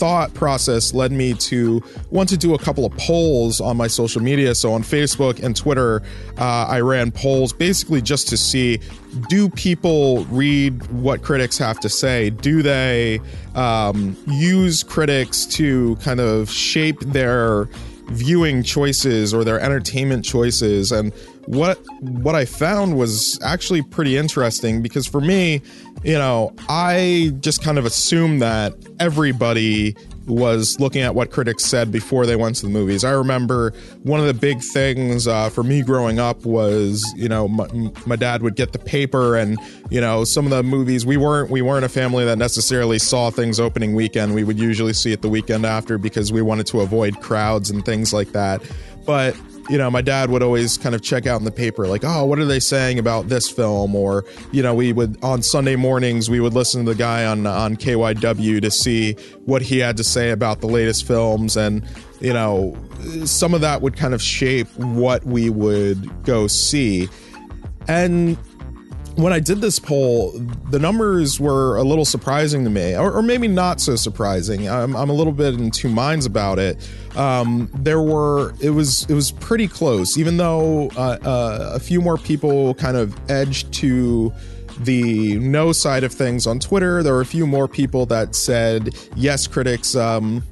thought 0.02 0.34
process 0.34 0.92
led 0.94 1.12
me 1.12 1.32
to 1.32 1.80
want 2.10 2.28
to 2.28 2.36
do 2.36 2.54
a 2.54 2.58
couple 2.58 2.84
of 2.84 2.90
polls 2.96 3.60
on 3.60 3.76
my 3.76 3.86
social 3.86 4.20
media. 4.20 4.52
So 4.52 4.72
on 4.72 4.82
Facebook 4.82 5.40
and 5.40 5.54
Twitter, 5.54 6.02
uh, 6.38 6.66
I 6.68 6.80
ran 6.80 7.12
polls 7.12 7.52
basically 7.52 8.02
just 8.02 8.26
to 8.30 8.36
see 8.36 8.80
do 9.28 9.48
people 9.48 10.24
read 10.24 10.84
what 10.90 11.22
critics 11.22 11.56
have 11.58 11.78
to 11.78 11.88
say? 11.88 12.30
Do 12.30 12.62
they 12.62 13.20
um, 13.54 14.16
use 14.26 14.82
critics 14.82 15.46
to 15.46 15.94
kind 15.96 16.18
of 16.18 16.50
shape 16.50 16.98
their 16.98 17.68
viewing 18.06 18.64
choices 18.64 19.32
or 19.32 19.44
their 19.44 19.60
entertainment 19.60 20.24
choices 20.24 20.90
and 20.90 21.12
what 21.46 21.78
what 22.00 22.34
I 22.34 22.44
found 22.44 22.96
was 22.96 23.38
actually 23.42 23.82
pretty 23.82 24.16
interesting 24.16 24.82
because 24.82 25.06
for 25.06 25.20
me, 25.20 25.62
you 26.04 26.14
know, 26.14 26.54
I 26.68 27.32
just 27.40 27.62
kind 27.62 27.78
of 27.78 27.84
assumed 27.84 28.42
that 28.42 28.74
everybody 28.98 29.94
was 30.26 30.78
looking 30.78 31.02
at 31.02 31.14
what 31.14 31.30
critics 31.30 31.64
said 31.64 31.90
before 31.90 32.26
they 32.26 32.36
went 32.36 32.56
to 32.56 32.62
the 32.62 32.70
movies. 32.70 33.04
I 33.04 33.10
remember 33.10 33.72
one 34.02 34.20
of 34.20 34.26
the 34.26 34.34
big 34.34 34.60
things 34.60 35.26
uh, 35.26 35.50
for 35.50 35.62
me 35.62 35.82
growing 35.82 36.18
up 36.18 36.44
was, 36.44 37.04
you 37.16 37.28
know, 37.28 37.48
my, 37.48 37.66
my, 38.06 38.16
dad 38.16 38.42
would 38.42 38.54
get 38.54 38.72
the 38.72 38.78
paper, 38.78 39.36
and 39.36 39.58
you 39.90 40.00
know, 40.00 40.24
some 40.24 40.44
of 40.44 40.50
the 40.50 40.62
movies 40.62 41.04
we 41.04 41.16
weren't 41.16 41.50
we 41.50 41.62
weren't 41.62 41.84
a 41.84 41.88
family 41.88 42.24
that 42.24 42.38
necessarily 42.38 42.98
saw 42.98 43.30
things 43.30 43.58
opening 43.58 43.94
weekend. 43.94 44.34
We 44.34 44.44
would 44.44 44.58
usually 44.58 44.92
see 44.92 45.12
it 45.12 45.22
the 45.22 45.28
weekend 45.28 45.66
after 45.66 45.98
because 45.98 46.32
we 46.32 46.42
wanted 46.42 46.66
to 46.68 46.80
avoid 46.80 47.20
crowds 47.20 47.70
and 47.70 47.84
things 47.84 48.12
like 48.12 48.32
that. 48.32 48.62
But 49.04 49.36
you 49.68 49.78
know, 49.78 49.90
my 49.90 50.02
dad 50.02 50.30
would 50.30 50.42
always 50.42 50.76
kind 50.76 50.94
of 50.94 51.02
check 51.02 51.26
out 51.26 51.38
in 51.38 51.44
the 51.44 51.52
paper, 51.52 51.86
like, 51.86 52.04
oh, 52.04 52.24
what 52.24 52.38
are 52.38 52.44
they 52.44 52.60
saying 52.60 52.98
about 52.98 53.28
this 53.28 53.48
film? 53.48 53.94
Or, 53.94 54.24
you 54.50 54.62
know, 54.62 54.74
we 54.74 54.92
would 54.92 55.22
on 55.22 55.42
Sunday 55.42 55.76
mornings 55.76 56.28
we 56.28 56.40
would 56.40 56.54
listen 56.54 56.84
to 56.84 56.92
the 56.92 56.98
guy 56.98 57.24
on 57.24 57.46
on 57.46 57.76
KYW 57.76 58.60
to 58.60 58.70
see 58.70 59.12
what 59.44 59.62
he 59.62 59.78
had 59.78 59.96
to 59.96 60.04
say 60.04 60.30
about 60.30 60.60
the 60.60 60.66
latest 60.66 61.06
films, 61.06 61.56
and 61.56 61.84
you 62.20 62.32
know, 62.32 62.76
some 63.24 63.54
of 63.54 63.60
that 63.60 63.82
would 63.82 63.96
kind 63.96 64.14
of 64.14 64.22
shape 64.22 64.68
what 64.76 65.24
we 65.24 65.50
would 65.50 66.24
go 66.24 66.46
see. 66.46 67.08
And 67.88 68.36
when 69.16 69.32
I 69.32 69.40
did 69.40 69.60
this 69.60 69.78
poll, 69.78 70.32
the 70.70 70.78
numbers 70.78 71.38
were 71.38 71.76
a 71.76 71.82
little 71.82 72.04
surprising 72.04 72.64
to 72.64 72.70
me, 72.70 72.96
or, 72.96 73.12
or 73.12 73.22
maybe 73.22 73.48
not 73.48 73.80
so 73.80 73.96
surprising. 73.96 74.68
I'm, 74.68 74.96
I'm, 74.96 75.10
a 75.10 75.12
little 75.12 75.32
bit 75.32 75.54
in 75.54 75.70
two 75.70 75.88
minds 75.88 76.24
about 76.24 76.58
it. 76.58 76.78
Um, 77.16 77.70
there 77.74 78.00
were 78.00 78.54
it 78.60 78.70
was 78.70 79.04
it 79.10 79.14
was 79.14 79.32
pretty 79.32 79.68
close, 79.68 80.16
even 80.16 80.38
though 80.38 80.88
uh, 80.96 81.18
uh, 81.24 81.72
a 81.74 81.80
few 81.80 82.00
more 82.00 82.16
people 82.16 82.74
kind 82.74 82.96
of 82.96 83.14
edged 83.30 83.72
to 83.74 84.32
the 84.80 85.38
no 85.38 85.72
side 85.72 86.04
of 86.04 86.12
things 86.12 86.46
on 86.46 86.58
Twitter. 86.58 87.02
There 87.02 87.12
were 87.12 87.20
a 87.20 87.26
few 87.26 87.46
more 87.46 87.68
people 87.68 88.06
that 88.06 88.34
said 88.34 88.96
yes, 89.14 89.46
critics 89.46 89.94
um, 89.94 90.42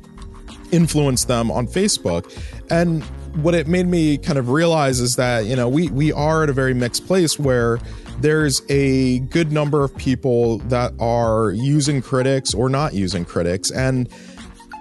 influence 0.71 1.25
them 1.25 1.51
on 1.51 1.67
Facebook, 1.67 2.31
and 2.71 3.03
what 3.37 3.55
it 3.55 3.69
made 3.69 3.87
me 3.87 4.19
kind 4.19 4.39
of 4.39 4.51
realize 4.51 5.01
is 5.01 5.17
that 5.17 5.47
you 5.47 5.57
know 5.57 5.69
we 5.69 5.89
we 5.89 6.13
are 6.13 6.43
at 6.43 6.51
a 6.51 6.53
very 6.53 6.75
mixed 6.75 7.07
place 7.07 7.39
where 7.39 7.79
there's 8.21 8.63
a 8.69 9.21
good 9.21 9.51
number 9.51 9.83
of 9.83 9.95
people 9.97 10.59
that 10.59 10.93
are 11.01 11.51
using 11.51 12.03
critics 12.03 12.55
or 12.55 12.69
not 12.69 12.95
using 12.95 13.25
critics 13.25 13.71
and 13.71 14.09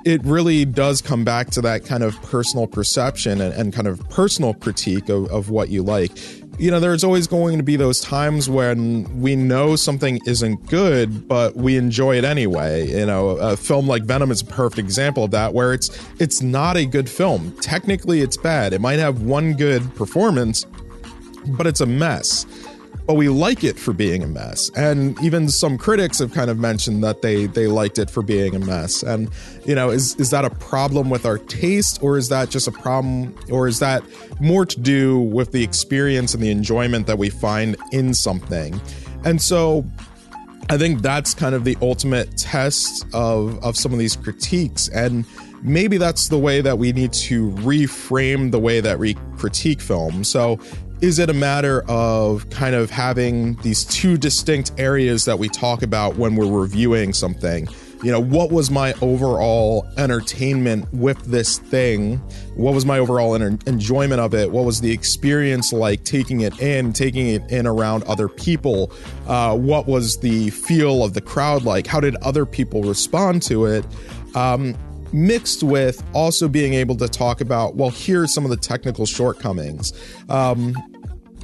it 0.05 0.23
really 0.23 0.65
does 0.65 1.01
come 1.01 1.23
back 1.23 1.49
to 1.51 1.61
that 1.61 1.83
kind 1.85 2.03
of 2.03 2.19
personal 2.23 2.65
perception 2.67 3.41
and, 3.41 3.53
and 3.53 3.73
kind 3.73 3.87
of 3.87 4.07
personal 4.09 4.53
critique 4.53 5.09
of, 5.09 5.27
of 5.29 5.49
what 5.49 5.69
you 5.69 5.83
like 5.83 6.11
you 6.59 6.69
know, 6.69 6.81
there's 6.81 7.05
always 7.05 7.25
going 7.25 7.55
to 7.57 7.63
be 7.63 7.77
those 7.77 8.01
times 8.01 8.49
when 8.49 9.21
we 9.21 9.37
know 9.37 9.77
something 9.77 10.19
isn't 10.25 10.67
good, 10.67 11.25
but 11.25 11.55
we 11.55 11.77
enjoy 11.77 12.17
it 12.17 12.25
anyway. 12.25 12.85
You 12.85 13.05
know, 13.05 13.29
a 13.29 13.55
film 13.55 13.87
like 13.87 14.03
Venom 14.03 14.29
is 14.29 14.41
a 14.41 14.45
perfect 14.45 14.79
example 14.79 15.23
of 15.23 15.31
that, 15.31 15.53
where 15.53 15.73
it's 15.73 15.89
it's 16.19 16.41
not 16.41 16.75
a 16.75 16.85
good 16.85 17.09
film. 17.09 17.53
Technically, 17.61 18.19
it's 18.19 18.35
bad. 18.35 18.73
It 18.73 18.81
might 18.81 18.99
have 18.99 19.21
one 19.21 19.53
good 19.53 19.95
performance, 19.95 20.65
but 21.47 21.65
it's 21.65 21.79
a 21.79 21.85
mess 21.85 22.45
but 23.09 23.15
we 23.15 23.27
like 23.27 23.63
it 23.63 23.79
for 23.79 23.91
being 23.91 24.21
a 24.21 24.27
mess. 24.27 24.69
And 24.75 25.19
even 25.23 25.49
some 25.49 25.79
critics 25.79 26.19
have 26.19 26.31
kind 26.31 26.47
of 26.47 26.59
mentioned 26.59 27.03
that 27.03 27.23
they 27.23 27.47
they 27.47 27.65
liked 27.65 27.97
it 27.97 28.07
for 28.07 28.21
being 28.21 28.53
a 28.53 28.59
mess. 28.59 29.01
And 29.01 29.31
you 29.65 29.73
know, 29.73 29.89
is 29.89 30.15
is 30.17 30.29
that 30.29 30.45
a 30.45 30.51
problem 30.51 31.09
with 31.09 31.25
our 31.25 31.39
taste, 31.39 32.03
or 32.03 32.19
is 32.19 32.29
that 32.29 32.51
just 32.51 32.67
a 32.67 32.71
problem, 32.71 33.35
or 33.49 33.67
is 33.67 33.79
that 33.79 34.03
more 34.39 34.63
to 34.63 34.79
do 34.79 35.21
with 35.21 35.53
the 35.53 35.63
experience 35.63 36.35
and 36.35 36.43
the 36.43 36.51
enjoyment 36.51 37.07
that 37.07 37.17
we 37.17 37.31
find 37.31 37.77
in 37.91 38.13
something? 38.13 38.79
And 39.23 39.41
so 39.41 39.83
I 40.69 40.77
think 40.77 41.01
that's 41.01 41.33
kind 41.33 41.55
of 41.55 41.63
the 41.63 41.77
ultimate 41.81 42.37
test 42.37 43.07
of 43.15 43.57
of 43.63 43.75
some 43.75 43.91
of 43.91 43.97
these 43.97 44.15
critiques 44.15 44.87
and 44.89 45.25
maybe 45.61 45.97
that's 45.97 46.29
the 46.29 46.37
way 46.37 46.61
that 46.61 46.77
we 46.77 46.93
need 46.93 47.11
to 47.11 47.49
reframe 47.51 48.51
the 48.51 48.59
way 48.59 48.79
that 48.79 48.97
we 48.99 49.15
critique 49.35 49.81
film. 49.81 50.23
So 50.23 50.59
is 51.01 51.17
it 51.17 51.29
a 51.29 51.33
matter 51.33 51.83
of 51.87 52.49
kind 52.49 52.75
of 52.75 52.89
having 52.89 53.55
these 53.57 53.85
two 53.85 54.17
distinct 54.17 54.71
areas 54.77 55.25
that 55.25 55.39
we 55.39 55.47
talk 55.47 55.81
about 55.81 56.17
when 56.17 56.35
we're 56.35 56.51
reviewing 56.51 57.13
something? 57.13 57.67
You 58.03 58.11
know, 58.11 58.19
what 58.21 58.51
was 58.51 58.71
my 58.71 58.93
overall 59.01 59.85
entertainment 59.97 60.91
with 60.93 61.17
this 61.25 61.57
thing? 61.57 62.17
What 62.55 62.73
was 62.73 62.85
my 62.85 62.97
overall 62.97 63.35
enjoyment 63.35 64.21
of 64.21 64.33
it? 64.33 64.51
What 64.51 64.63
was 64.65 64.79
the 64.79 64.91
experience 64.91 65.73
like 65.73 66.05
taking 66.05 66.41
it 66.41 66.59
in, 66.61 66.93
taking 66.93 67.27
it 67.27 67.49
in 67.51 67.67
around 67.67 68.03
other 68.03 68.29
people? 68.29 68.91
Uh, 69.27 69.57
what 69.57 69.85
was 69.85 70.17
the 70.17 70.49
feel 70.49 71.03
of 71.03 71.13
the 71.13 71.21
crowd 71.21 71.63
like? 71.63 71.87
How 71.87 71.99
did 71.99 72.15
other 72.17 72.45
people 72.45 72.83
respond 72.83 73.41
to 73.43 73.65
it? 73.65 73.85
Um, 74.33 74.77
mixed 75.13 75.63
with 75.63 76.03
also 76.13 76.47
being 76.47 76.73
able 76.73 76.95
to 76.95 77.07
talk 77.07 77.41
about 77.41 77.75
well 77.75 77.89
here's 77.89 78.33
some 78.33 78.43
of 78.43 78.49
the 78.49 78.57
technical 78.57 79.05
shortcomings 79.05 79.93
um, 80.29 80.75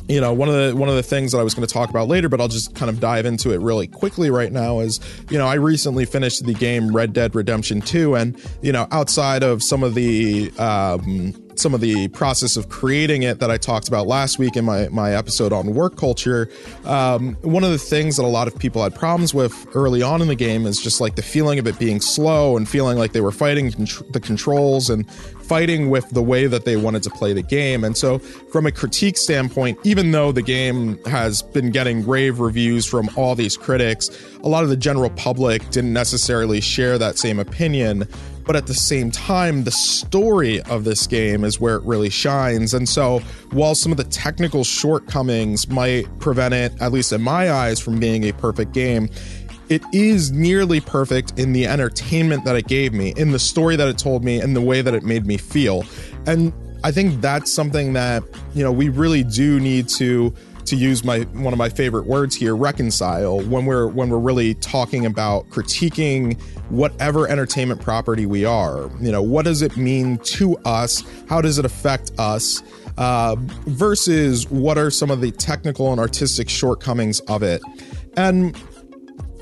you 0.08 0.22
know 0.22 0.34
one 0.34 0.50
of 0.50 0.56
the 0.56 0.76
one 0.76 0.90
of 0.90 0.96
the 0.96 1.04
things 1.04 1.32
that 1.32 1.40
I 1.40 1.44
was 1.44 1.54
going 1.54 1.68
to 1.68 1.74
talk 1.74 1.90
about 1.90 2.08
later, 2.08 2.30
but 2.30 2.40
I'll 2.40 2.48
just 2.48 2.76
kind 2.76 2.90
of 2.90 3.00
dive 3.00 3.26
into 3.26 3.52
it 3.54 3.60
really 3.60 3.88
quickly 3.88 4.30
right 4.30 4.52
now. 4.52 4.80
Is 4.80 5.00
you 5.30 5.38
know 5.38 5.48
I 5.48 5.56
recently 5.56 6.06
finished 6.06 6.46
the 6.46 6.54
game 6.54 6.96
Red 6.96 7.14
Dead 7.14 7.34
Redemption 7.34 7.82
2, 7.82 8.16
and 8.16 8.40
you 8.62 8.72
know 8.72 8.88
outside 8.92 9.44
of 9.44 9.64
some 9.64 9.84
of 9.84 9.96
the 9.96 10.52
um, 10.60 11.34
some 11.60 11.74
of 11.74 11.82
the 11.82 12.08
process 12.10 12.58
of 12.58 12.70
creating 12.70 13.24
it 13.24 13.40
that 13.40 13.52
I 13.52 13.58
talked 13.58 13.88
about 13.88 14.08
last 14.08 14.40
week 14.40 14.56
in 14.56 14.66
my, 14.66 14.88
my 14.90 15.14
episode 15.14 15.54
on 15.54 15.74
work 15.74 15.98
culture. 15.98 16.50
Um, 16.86 17.36
one 17.42 17.64
of 17.64 17.72
the 17.72 17.78
things 17.78 18.18
that 18.18 18.24
a 18.24 18.28
lot 18.28 18.48
of 18.48 18.58
people 18.58 18.84
had 18.84 18.96
problems 18.96 19.34
with 19.34 19.68
early 19.76 20.02
on 20.02 20.22
in 20.22 20.28
the 20.28 20.36
game 20.36 20.66
is 20.66 20.78
just 20.78 21.02
like 21.02 21.16
the 21.16 21.22
feeling 21.22 21.60
of 21.60 21.68
it 21.68 21.78
being 21.80 22.02
slow 22.02 22.58
and 22.58 22.68
feeling 22.68 22.98
like 22.98 23.14
they 23.14 23.22
were 23.22 23.32
fighting 23.32 23.70
the 24.12 24.20
controls 24.20 24.90
and 24.90 25.10
fighting 25.46 25.90
with 25.90 26.10
the 26.10 26.24
way 26.24 26.48
that 26.48 26.66
they 26.66 26.76
wanted 26.76 27.04
to 27.04 27.10
play 27.10 27.34
the 27.34 27.42
game. 27.42 27.84
And 27.84 27.96
so, 27.96 28.20
from 28.20 28.66
a 28.66 28.72
critique 28.72 29.18
standpoint, 29.18 29.78
even 29.84 30.12
though 30.12 30.32
the 30.32 30.42
game 30.42 30.98
has 31.06 31.42
been 31.42 31.72
getting 31.72 32.06
rave 32.06 32.40
reviews 32.40 32.86
from 32.86 33.10
all 33.16 33.36
these 33.36 33.56
critics, 33.56 34.10
a 34.44 34.48
lot 34.48 34.64
of 34.64 34.70
the 34.70 34.78
general 34.78 35.10
public 35.12 35.70
didn't 35.70 35.94
necessarily 35.94 36.62
share 36.62 36.98
that 36.98 37.18
same 37.18 37.40
opinion 37.40 38.08
but 38.46 38.56
at 38.56 38.68
the 38.68 38.74
same 38.74 39.12
time, 39.12 39.64
the 39.64 39.72
story 39.72 40.62
of 40.64 40.84
this 40.84 41.08
game 41.08 41.44
is 41.44 41.60
where 41.60 41.76
it 41.76 41.84
really 41.84 42.10
shines. 42.10 42.74
And 42.74 42.88
so, 42.88 43.20
while 43.52 43.76
some 43.76 43.92
of 43.92 43.98
the 43.98 44.04
technical 44.06 44.64
shortcomings 44.64 45.68
might 45.68 46.06
prevent 46.20 46.54
it, 46.54 46.74
at 46.82 46.92
least 46.92 47.12
in 47.12 47.22
my 47.22 47.52
eyes, 47.52 47.80
from 47.80 48.00
being 48.00 48.24
a 48.24 48.34
perfect 48.34 48.74
game, 48.74 49.10
it 49.70 49.82
is 49.94 50.32
nearly 50.32 50.80
perfect 50.80 51.40
in 51.40 51.54
the 51.54 51.66
entertainment 51.66 52.46
that 52.46 52.56
it 52.56 52.68
gave 52.68 52.94
me, 52.94 53.14
in 53.18 53.32
the 53.32 53.40
story 53.40 53.76
that 53.76 53.88
it 53.88 53.98
told 53.98 54.24
me, 54.24 54.40
and 54.40 54.56
the 54.56 54.62
way 54.62 54.82
that 54.82 54.94
it 54.94 55.04
made 55.04 55.26
me 55.26 55.38
feel. 55.38 55.84
And 56.28 56.54
I 56.84 56.92
think 56.92 57.20
that's 57.20 57.52
something 57.52 57.94
that, 57.94 58.24
you 58.54 58.64
know, 58.64 58.72
we 58.72 58.90
really 58.90 59.24
do 59.24 59.60
need 59.60 59.90
to 59.90 60.34
to 60.66 60.76
use 60.76 61.04
my 61.04 61.22
one 61.34 61.54
of 61.54 61.58
my 61.58 61.70
favorite 61.70 62.06
words 62.06 62.36
here 62.36 62.56
reconcile 62.56 63.40
when 63.42 63.66
we're 63.66 63.88
when 63.88 64.10
we're 64.10 64.20
really 64.20 64.54
talking 64.56 65.06
about 65.06 65.50
critiquing 65.50 66.40
whatever 66.70 67.28
entertainment 67.28 67.82
property 67.82 68.26
we 68.26 68.46
are. 68.46 68.90
You 69.00 69.12
know 69.12 69.22
what 69.22 69.46
does 69.46 69.62
it 69.62 69.78
mean 69.78 70.18
to 70.20 70.58
us? 70.60 71.04
How 71.30 71.42
does 71.42 71.58
it 71.60 71.66
affect 71.66 72.12
us? 72.18 72.64
Uh, 72.98 73.36
versus 73.68 74.50
what 74.50 74.78
are 74.78 74.90
some 74.90 75.12
of 75.12 75.20
the 75.20 75.32
technical 75.32 75.92
and 75.92 76.00
artistic 76.00 76.50
shortcomings 76.50 77.20
of 77.22 77.44
it? 77.44 77.62
And 78.16 78.58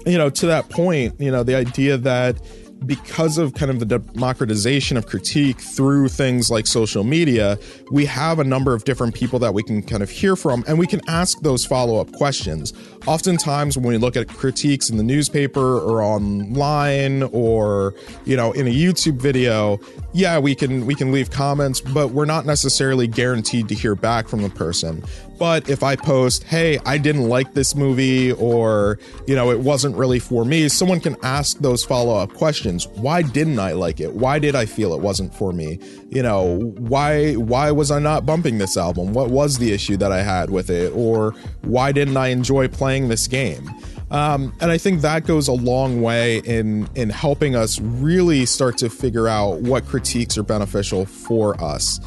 you 0.05 0.17
know 0.17 0.29
to 0.29 0.45
that 0.47 0.69
point 0.69 1.15
you 1.19 1.31
know 1.31 1.43
the 1.43 1.55
idea 1.55 1.97
that 1.97 2.41
because 2.85 3.37
of 3.37 3.53
kind 3.53 3.71
of 3.71 3.79
the 3.79 3.85
democratization 3.85 4.97
of 4.97 5.07
critique 5.07 5.59
through 5.59 6.09
things 6.09 6.49
like 6.49 6.67
social 6.67 7.03
media, 7.03 7.57
we 7.91 8.05
have 8.05 8.39
a 8.39 8.43
number 8.43 8.73
of 8.73 8.83
different 8.83 9.13
people 9.13 9.39
that 9.39 9.53
we 9.53 9.63
can 9.63 9.81
kind 9.81 10.03
of 10.03 10.09
hear 10.09 10.35
from 10.35 10.63
and 10.67 10.77
we 10.77 10.87
can 10.87 11.01
ask 11.07 11.39
those 11.41 11.65
follow 11.65 11.99
up 11.99 12.11
questions. 12.13 12.73
Oftentimes, 13.05 13.77
when 13.77 13.87
we 13.87 13.97
look 13.97 14.15
at 14.15 14.27
critiques 14.27 14.89
in 14.89 14.97
the 14.97 15.03
newspaper 15.03 15.79
or 15.79 16.01
online 16.01 17.23
or, 17.31 17.93
you 18.25 18.37
know, 18.37 18.51
in 18.53 18.67
a 18.67 18.73
YouTube 18.73 19.21
video, 19.21 19.79
yeah, 20.13 20.37
we 20.39 20.55
can 20.55 20.85
we 20.85 20.95
can 20.95 21.11
leave 21.11 21.31
comments, 21.31 21.81
but 21.81 22.09
we're 22.09 22.25
not 22.25 22.45
necessarily 22.45 23.07
guaranteed 23.07 23.67
to 23.69 23.75
hear 23.75 23.95
back 23.95 24.27
from 24.27 24.41
the 24.41 24.49
person. 24.49 25.03
But 25.37 25.69
if 25.69 25.83
I 25.83 25.95
post, 25.95 26.43
hey, 26.43 26.79
I 26.85 26.97
didn't 26.97 27.27
like 27.27 27.53
this 27.53 27.75
movie, 27.75 28.31
or, 28.33 28.99
you 29.27 29.35
know, 29.35 29.51
it 29.51 29.59
wasn't 29.59 29.95
really 29.95 30.19
for 30.19 30.45
me, 30.45 30.69
someone 30.69 30.99
can 30.99 31.15
ask 31.23 31.57
those 31.59 31.83
follow 31.83 32.15
up 32.15 32.33
questions. 32.33 32.87
Why 32.87 33.21
didn't 33.21 33.59
I 33.59 33.73
like 33.73 33.99
it? 33.99 34.13
Why 34.13 34.39
did 34.39 34.55
I 34.55 34.65
feel 34.65 34.93
it 34.93 35.01
wasn't 35.01 35.33
for 35.33 35.51
me? 35.51 35.79
You 36.09 36.23
know, 36.23 36.59
why, 36.77 37.33
why 37.33 37.71
was 37.71 37.91
I 37.91 37.99
not 37.99 38.25
bumping 38.25 38.57
this 38.57 38.77
album? 38.77 39.13
What 39.13 39.31
was 39.31 39.57
the 39.57 39.71
issue 39.71 39.97
that 39.97 40.11
I 40.11 40.21
had 40.21 40.49
with 40.49 40.69
it? 40.69 40.93
Or 40.95 41.31
why 41.61 41.91
didn't 41.91 42.17
I 42.17 42.27
enjoy 42.27 42.67
playing 42.67 43.09
this 43.09 43.27
game? 43.27 43.69
Um, 44.11 44.53
and 44.61 44.69
I 44.69 44.77
think 44.77 45.01
that 45.01 45.25
goes 45.25 45.47
a 45.47 45.53
long 45.53 46.03
way 46.03 46.37
in 46.39 46.87
in 46.93 47.09
helping 47.09 47.55
us 47.55 47.79
really 47.79 48.45
start 48.45 48.77
to 48.77 48.89
figure 48.89 49.27
out 49.27 49.61
what 49.61 49.87
critiques 49.87 50.37
are 50.37 50.43
beneficial 50.43 51.07
for 51.07 51.59
us. 51.59 51.99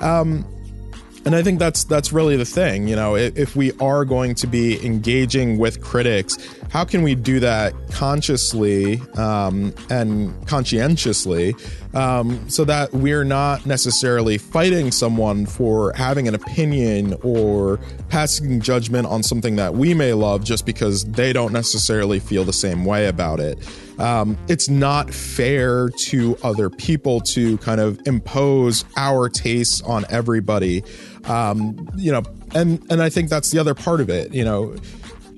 Um, 0.00 0.44
and 1.24 1.34
I 1.34 1.42
think 1.42 1.58
that's 1.58 1.84
that's 1.84 2.12
really 2.12 2.36
the 2.36 2.44
thing. 2.44 2.88
You 2.88 2.96
know, 2.96 3.16
if, 3.16 3.54
we 3.54 3.72
are 3.78 4.04
going 4.04 4.34
to 4.36 4.46
be 4.46 4.84
engaging 4.84 5.58
with 5.58 5.80
critics, 5.82 6.36
how 6.72 6.86
can 6.86 7.02
we 7.02 7.14
do 7.14 7.38
that 7.38 7.74
consciously 7.90 8.98
um, 9.18 9.74
and 9.90 10.34
conscientiously, 10.46 11.54
um, 11.92 12.48
so 12.48 12.64
that 12.64 12.90
we're 12.94 13.24
not 13.24 13.66
necessarily 13.66 14.38
fighting 14.38 14.90
someone 14.90 15.44
for 15.44 15.92
having 15.92 16.28
an 16.28 16.34
opinion 16.34 17.14
or 17.22 17.78
passing 18.08 18.58
judgment 18.58 19.06
on 19.06 19.22
something 19.22 19.56
that 19.56 19.74
we 19.74 19.92
may 19.92 20.14
love 20.14 20.44
just 20.44 20.64
because 20.64 21.04
they 21.04 21.30
don't 21.30 21.52
necessarily 21.52 22.18
feel 22.18 22.42
the 22.42 22.54
same 22.54 22.86
way 22.86 23.06
about 23.06 23.38
it. 23.38 23.58
Um, 23.98 24.38
it's 24.48 24.70
not 24.70 25.12
fair 25.12 25.90
to 25.90 26.38
other 26.42 26.70
people 26.70 27.20
to 27.20 27.58
kind 27.58 27.82
of 27.82 28.00
impose 28.06 28.86
our 28.96 29.28
tastes 29.28 29.82
on 29.82 30.06
everybody 30.08 30.82
um, 31.24 31.88
you 31.96 32.12
know, 32.12 32.22
and 32.54 32.84
and 32.90 33.02
I 33.02 33.08
think 33.08 33.28
that's 33.28 33.50
the 33.50 33.58
other 33.58 33.74
part 33.74 34.00
of 34.00 34.10
it. 34.10 34.34
You 34.34 34.44
know, 34.44 34.74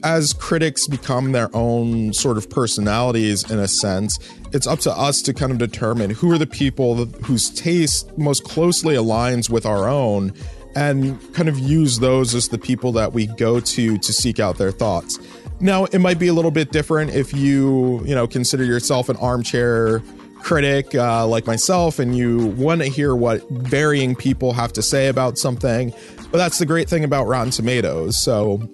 as 0.04 0.34
critics 0.34 0.86
become 0.86 1.32
their 1.32 1.48
own 1.56 2.12
sort 2.12 2.36
of 2.36 2.48
personalities 2.50 3.50
in 3.50 3.58
a 3.58 3.66
sense, 3.66 4.18
it's 4.52 4.66
up 4.66 4.78
to 4.80 4.92
us 4.92 5.22
to 5.22 5.32
kind 5.32 5.50
of 5.50 5.58
determine 5.58 6.10
who 6.10 6.30
are 6.30 6.38
the 6.38 6.46
people 6.46 7.06
whose 7.24 7.50
taste 7.50 8.16
most 8.18 8.44
closely 8.44 8.94
aligns 8.94 9.48
with 9.48 9.64
our 9.64 9.88
own 9.88 10.32
and 10.76 11.18
kind 11.32 11.48
of 11.48 11.58
use 11.58 12.00
those 12.00 12.34
as 12.34 12.48
the 12.48 12.58
people 12.58 12.92
that 12.92 13.12
we 13.12 13.26
go 13.26 13.60
to 13.60 13.96
to 13.96 14.12
seek 14.12 14.38
out 14.38 14.58
their 14.58 14.72
thoughts. 14.72 15.18
Now, 15.60 15.86
it 15.86 16.00
might 16.00 16.18
be 16.18 16.28
a 16.28 16.34
little 16.34 16.50
bit 16.50 16.70
different 16.70 17.12
if 17.14 17.32
you, 17.32 18.04
you 18.04 18.14
know, 18.14 18.26
consider 18.26 18.64
yourself 18.64 19.08
an 19.08 19.16
armchair 19.16 20.02
critic 20.42 20.94
uh, 20.94 21.26
like 21.26 21.46
myself 21.46 21.98
and 21.98 22.14
you 22.14 22.48
want 22.48 22.82
to 22.82 22.88
hear 22.88 23.14
what 23.14 23.48
varying 23.48 24.14
people 24.14 24.52
have 24.52 24.72
to 24.74 24.82
say 24.82 25.08
about 25.08 25.38
something. 25.38 25.94
But 26.30 26.38
that's 26.38 26.58
the 26.58 26.66
great 26.66 26.90
thing 26.90 27.04
about 27.04 27.24
Rotten 27.24 27.50
Tomatoes. 27.50 28.20
So, 28.20 28.68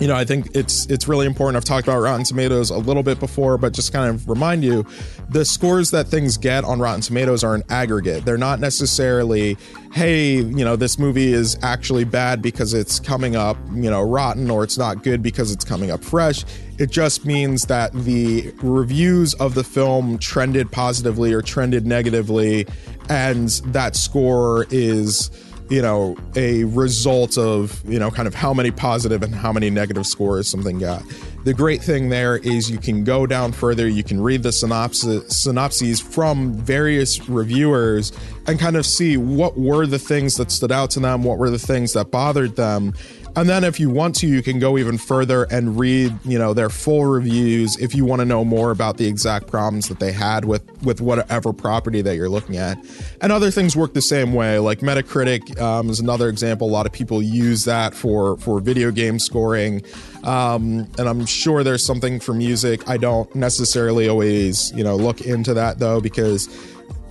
you 0.00 0.08
know, 0.08 0.16
I 0.16 0.24
think 0.24 0.48
it's 0.54 0.86
it's 0.86 1.06
really 1.06 1.26
important. 1.26 1.56
I've 1.56 1.64
talked 1.64 1.86
about 1.86 2.00
Rotten 2.00 2.24
Tomatoes 2.24 2.70
a 2.70 2.78
little 2.78 3.04
bit 3.04 3.20
before, 3.20 3.56
but 3.58 3.72
just 3.72 3.92
kind 3.92 4.12
of 4.12 4.28
remind 4.28 4.64
you, 4.64 4.84
the 5.30 5.44
scores 5.44 5.92
that 5.92 6.08
things 6.08 6.36
get 6.36 6.64
on 6.64 6.80
Rotten 6.80 7.00
Tomatoes 7.00 7.44
are 7.44 7.54
an 7.54 7.62
aggregate. 7.70 8.24
They're 8.24 8.36
not 8.36 8.58
necessarily, 8.58 9.56
hey, 9.92 10.36
you 10.36 10.64
know, 10.64 10.74
this 10.74 10.98
movie 10.98 11.32
is 11.32 11.56
actually 11.62 12.04
bad 12.04 12.42
because 12.42 12.74
it's 12.74 12.98
coming 12.98 13.36
up, 13.36 13.56
you 13.72 13.88
know, 13.88 14.02
rotten, 14.02 14.50
or 14.50 14.64
it's 14.64 14.76
not 14.76 15.04
good 15.04 15.22
because 15.22 15.52
it's 15.52 15.64
coming 15.64 15.92
up 15.92 16.02
fresh. 16.02 16.44
It 16.78 16.90
just 16.90 17.24
means 17.24 17.66
that 17.66 17.92
the 17.92 18.52
reviews 18.62 19.34
of 19.34 19.54
the 19.54 19.62
film 19.62 20.18
trended 20.18 20.72
positively 20.72 21.32
or 21.32 21.40
trended 21.40 21.86
negatively, 21.86 22.66
and 23.08 23.48
that 23.66 23.94
score 23.94 24.66
is 24.70 25.30
you 25.70 25.80
know, 25.80 26.16
a 26.36 26.64
result 26.64 27.38
of, 27.38 27.82
you 27.86 27.98
know, 27.98 28.10
kind 28.10 28.28
of 28.28 28.34
how 28.34 28.52
many 28.52 28.70
positive 28.70 29.22
and 29.22 29.34
how 29.34 29.52
many 29.52 29.70
negative 29.70 30.06
scores 30.06 30.48
something 30.48 30.78
got. 30.78 31.02
The 31.44 31.54
great 31.54 31.82
thing 31.82 32.08
there 32.08 32.38
is 32.38 32.70
you 32.70 32.78
can 32.78 33.04
go 33.04 33.26
down 33.26 33.52
further, 33.52 33.86
you 33.86 34.02
can 34.02 34.20
read 34.20 34.42
the 34.42 34.52
synopsis, 34.52 35.36
synopses 35.36 36.00
from 36.00 36.54
various 36.54 37.28
reviewers 37.28 38.12
and 38.46 38.58
kind 38.58 38.76
of 38.76 38.86
see 38.86 39.16
what 39.16 39.58
were 39.58 39.86
the 39.86 39.98
things 39.98 40.36
that 40.36 40.50
stood 40.50 40.72
out 40.72 40.90
to 40.92 41.00
them, 41.00 41.22
what 41.22 41.38
were 41.38 41.50
the 41.50 41.58
things 41.58 41.92
that 41.94 42.10
bothered 42.10 42.56
them, 42.56 42.94
and 43.36 43.48
then 43.48 43.64
if 43.64 43.80
you 43.80 43.90
want 43.90 44.14
to, 44.16 44.28
you 44.28 44.42
can 44.42 44.58
go 44.58 44.78
even 44.78 44.96
further 44.96 45.44
and 45.44 45.78
read, 45.78 46.16
you 46.24 46.38
know, 46.38 46.54
their 46.54 46.68
full 46.68 47.04
reviews 47.04 47.76
if 47.78 47.94
you 47.94 48.04
want 48.04 48.20
to 48.20 48.24
know 48.24 48.44
more 48.44 48.70
about 48.70 48.96
the 48.96 49.06
exact 49.06 49.48
problems 49.48 49.88
that 49.88 49.98
they 49.98 50.12
had 50.12 50.44
with 50.44 50.62
with 50.82 51.00
whatever 51.00 51.52
property 51.52 52.00
that 52.02 52.16
you're 52.16 52.28
looking 52.28 52.56
at. 52.56 52.78
And 53.20 53.32
other 53.32 53.50
things 53.50 53.76
work 53.76 53.94
the 53.94 54.02
same 54.02 54.34
way. 54.34 54.58
Like 54.58 54.80
Metacritic 54.80 55.60
um, 55.60 55.90
is 55.90 55.98
another 55.98 56.28
example. 56.28 56.68
A 56.68 56.70
lot 56.70 56.86
of 56.86 56.92
people 56.92 57.22
use 57.22 57.64
that 57.64 57.94
for 57.94 58.36
for 58.38 58.60
video 58.60 58.90
game 58.90 59.18
scoring. 59.18 59.82
Um, 60.22 60.88
and 60.98 61.08
I'm 61.08 61.26
sure 61.26 61.64
there's 61.64 61.84
something 61.84 62.20
for 62.20 62.34
music. 62.34 62.88
I 62.88 62.96
don't 62.96 63.32
necessarily 63.34 64.08
always, 64.08 64.72
you 64.72 64.84
know, 64.84 64.96
look 64.96 65.20
into 65.20 65.54
that 65.54 65.78
though 65.80 66.00
because 66.00 66.48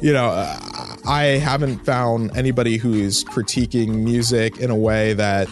you 0.01 0.11
know, 0.11 0.31
I 1.07 1.39
haven't 1.41 1.85
found 1.85 2.35
anybody 2.35 2.75
who's 2.75 3.23
critiquing 3.23 4.03
music 4.03 4.57
in 4.57 4.69
a 4.69 4.75
way 4.75 5.13
that 5.13 5.47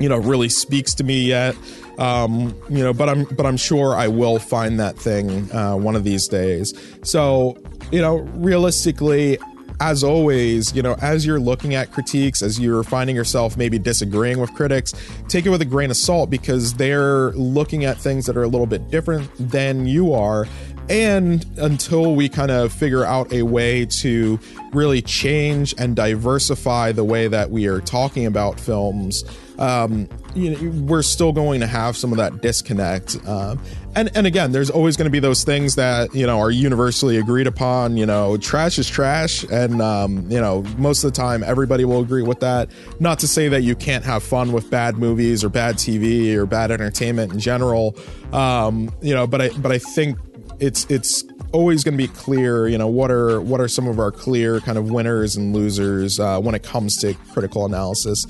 you 0.00 0.08
know 0.08 0.18
really 0.18 0.48
speaks 0.48 0.94
to 0.94 1.04
me 1.04 1.22
yet 1.22 1.56
um 1.98 2.54
you 2.68 2.82
know 2.82 2.92
but 2.92 3.08
i'm 3.08 3.24
but 3.24 3.46
i'm 3.46 3.56
sure 3.56 3.94
i 3.94 4.08
will 4.08 4.38
find 4.38 4.80
that 4.80 4.96
thing 4.96 5.50
uh, 5.52 5.74
one 5.74 5.94
of 5.94 6.04
these 6.04 6.26
days 6.28 6.74
so 7.02 7.56
you 7.92 8.00
know 8.00 8.18
realistically 8.36 9.38
as 9.80 10.04
always, 10.04 10.74
you 10.74 10.82
know, 10.82 10.96
as 11.02 11.26
you're 11.26 11.40
looking 11.40 11.74
at 11.74 11.92
critiques, 11.92 12.42
as 12.42 12.58
you're 12.60 12.84
finding 12.84 13.16
yourself 13.16 13.56
maybe 13.56 13.78
disagreeing 13.78 14.38
with 14.38 14.52
critics, 14.54 14.94
take 15.28 15.46
it 15.46 15.50
with 15.50 15.60
a 15.62 15.66
grain 15.66 15.90
of 15.90 15.96
salt 15.96 16.30
because 16.30 16.74
they're 16.74 17.32
looking 17.32 17.84
at 17.84 17.98
things 17.98 18.26
that 18.26 18.36
are 18.36 18.44
a 18.44 18.48
little 18.48 18.66
bit 18.66 18.88
different 18.90 19.30
than 19.38 19.86
you 19.86 20.12
are. 20.12 20.46
And 20.88 21.44
until 21.58 22.14
we 22.14 22.28
kind 22.28 22.50
of 22.50 22.72
figure 22.72 23.04
out 23.04 23.32
a 23.32 23.42
way 23.42 23.86
to 23.86 24.38
really 24.72 25.00
change 25.00 25.74
and 25.78 25.96
diversify 25.96 26.92
the 26.92 27.04
way 27.04 27.26
that 27.26 27.50
we 27.50 27.66
are 27.66 27.80
talking 27.80 28.26
about 28.26 28.60
films, 28.60 29.24
um, 29.58 30.08
you 30.34 30.50
know, 30.50 30.86
we're 30.86 31.02
still 31.02 31.32
going 31.32 31.60
to 31.60 31.66
have 31.66 31.96
some 31.96 32.12
of 32.12 32.18
that 32.18 32.42
disconnect. 32.42 33.16
Um, 33.26 33.60
and 33.94 34.10
and 34.16 34.26
again, 34.26 34.52
there's 34.52 34.70
always 34.70 34.96
going 34.96 35.04
to 35.04 35.10
be 35.10 35.20
those 35.20 35.44
things 35.44 35.76
that 35.76 36.12
you 36.14 36.26
know 36.26 36.40
are 36.40 36.50
universally 36.50 37.16
agreed 37.16 37.46
upon. 37.46 37.96
You 37.96 38.06
know, 38.06 38.36
trash 38.36 38.78
is 38.78 38.88
trash, 38.88 39.44
and 39.44 39.80
um, 39.80 40.28
you 40.30 40.40
know 40.40 40.62
most 40.76 41.04
of 41.04 41.12
the 41.12 41.16
time 41.16 41.44
everybody 41.44 41.84
will 41.84 42.00
agree 42.00 42.22
with 42.22 42.40
that. 42.40 42.70
Not 42.98 43.20
to 43.20 43.28
say 43.28 43.48
that 43.48 43.62
you 43.62 43.76
can't 43.76 44.04
have 44.04 44.22
fun 44.22 44.52
with 44.52 44.70
bad 44.70 44.98
movies 44.98 45.44
or 45.44 45.48
bad 45.48 45.76
TV 45.76 46.34
or 46.34 46.46
bad 46.46 46.70
entertainment 46.70 47.32
in 47.32 47.38
general. 47.38 47.96
Um, 48.32 48.92
you 49.00 49.14
know, 49.14 49.26
but 49.26 49.40
I 49.40 49.48
but 49.50 49.70
I 49.70 49.78
think 49.78 50.18
it's 50.58 50.86
it's 50.90 51.24
always 51.52 51.84
going 51.84 51.96
to 51.96 51.98
be 51.98 52.08
clear 52.08 52.66
you 52.66 52.76
know 52.76 52.88
what 52.88 53.12
are 53.12 53.40
what 53.40 53.60
are 53.60 53.68
some 53.68 53.86
of 53.86 54.00
our 54.00 54.10
clear 54.10 54.60
kind 54.60 54.76
of 54.76 54.90
winners 54.90 55.36
and 55.36 55.54
losers 55.54 56.18
uh, 56.18 56.40
when 56.40 56.54
it 56.54 56.64
comes 56.64 56.96
to 56.96 57.14
critical 57.32 57.64
analysis 57.64 58.26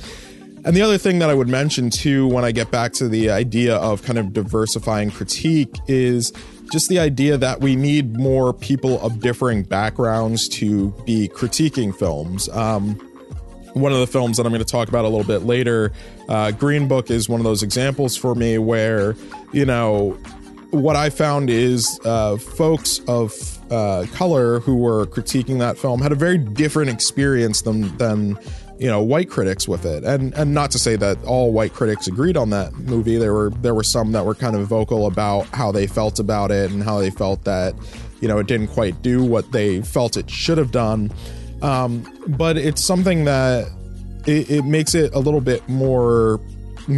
and 0.64 0.74
the 0.74 0.82
other 0.82 0.98
thing 0.98 1.18
that 1.18 1.30
I 1.30 1.34
would 1.34 1.48
mention 1.48 1.90
too, 1.90 2.26
when 2.28 2.44
I 2.44 2.52
get 2.52 2.70
back 2.70 2.92
to 2.94 3.08
the 3.08 3.30
idea 3.30 3.76
of 3.76 4.02
kind 4.02 4.18
of 4.18 4.32
diversifying 4.32 5.10
critique, 5.10 5.76
is 5.86 6.32
just 6.72 6.88
the 6.88 6.98
idea 6.98 7.36
that 7.36 7.60
we 7.60 7.76
need 7.76 8.16
more 8.16 8.52
people 8.52 9.00
of 9.00 9.20
differing 9.20 9.62
backgrounds 9.62 10.48
to 10.48 10.90
be 11.04 11.28
critiquing 11.28 11.94
films. 11.94 12.48
Um, 12.48 12.94
one 13.74 13.92
of 13.92 13.98
the 13.98 14.06
films 14.06 14.36
that 14.36 14.46
I'm 14.46 14.52
going 14.52 14.64
to 14.64 14.70
talk 14.70 14.88
about 14.88 15.04
a 15.04 15.08
little 15.08 15.26
bit 15.26 15.42
later, 15.42 15.92
uh, 16.28 16.52
Green 16.52 16.88
Book, 16.88 17.10
is 17.10 17.28
one 17.28 17.40
of 17.40 17.44
those 17.44 17.62
examples 17.62 18.16
for 18.16 18.34
me 18.34 18.56
where, 18.56 19.16
you 19.52 19.64
know, 19.64 20.16
what 20.70 20.96
I 20.96 21.10
found 21.10 21.50
is 21.50 22.00
uh, 22.04 22.36
folks 22.36 23.00
of 23.06 23.32
uh, 23.70 24.06
color 24.12 24.60
who 24.60 24.76
were 24.76 25.06
critiquing 25.06 25.58
that 25.58 25.78
film 25.78 26.00
had 26.00 26.12
a 26.12 26.16
very 26.16 26.38
different 26.38 26.90
experience 26.90 27.62
than 27.62 27.96
than 27.96 28.38
you 28.78 28.88
know 28.88 29.02
white 29.02 29.30
critics 29.30 29.68
with 29.68 29.84
it. 29.84 30.04
And 30.04 30.34
and 30.34 30.52
not 30.54 30.70
to 30.72 30.78
say 30.78 30.96
that 30.96 31.22
all 31.24 31.52
white 31.52 31.72
critics 31.72 32.06
agreed 32.06 32.36
on 32.36 32.50
that 32.50 32.72
movie. 32.74 33.16
There 33.16 33.32
were 33.32 33.50
there 33.50 33.74
were 33.74 33.84
some 33.84 34.12
that 34.12 34.24
were 34.24 34.34
kind 34.34 34.56
of 34.56 34.66
vocal 34.66 35.06
about 35.06 35.46
how 35.48 35.72
they 35.72 35.86
felt 35.86 36.18
about 36.18 36.50
it 36.50 36.70
and 36.70 36.82
how 36.82 36.98
they 36.98 37.10
felt 37.10 37.44
that 37.44 37.74
you 38.20 38.28
know 38.28 38.38
it 38.38 38.46
didn't 38.46 38.68
quite 38.68 39.00
do 39.02 39.24
what 39.24 39.52
they 39.52 39.82
felt 39.82 40.16
it 40.16 40.30
should 40.30 40.58
have 40.58 40.70
done. 40.70 41.12
Um, 41.62 42.04
but 42.28 42.56
it's 42.56 42.82
something 42.82 43.24
that 43.24 43.68
it, 44.26 44.50
it 44.50 44.64
makes 44.64 44.94
it 44.94 45.14
a 45.14 45.18
little 45.18 45.40
bit 45.40 45.66
more 45.68 46.40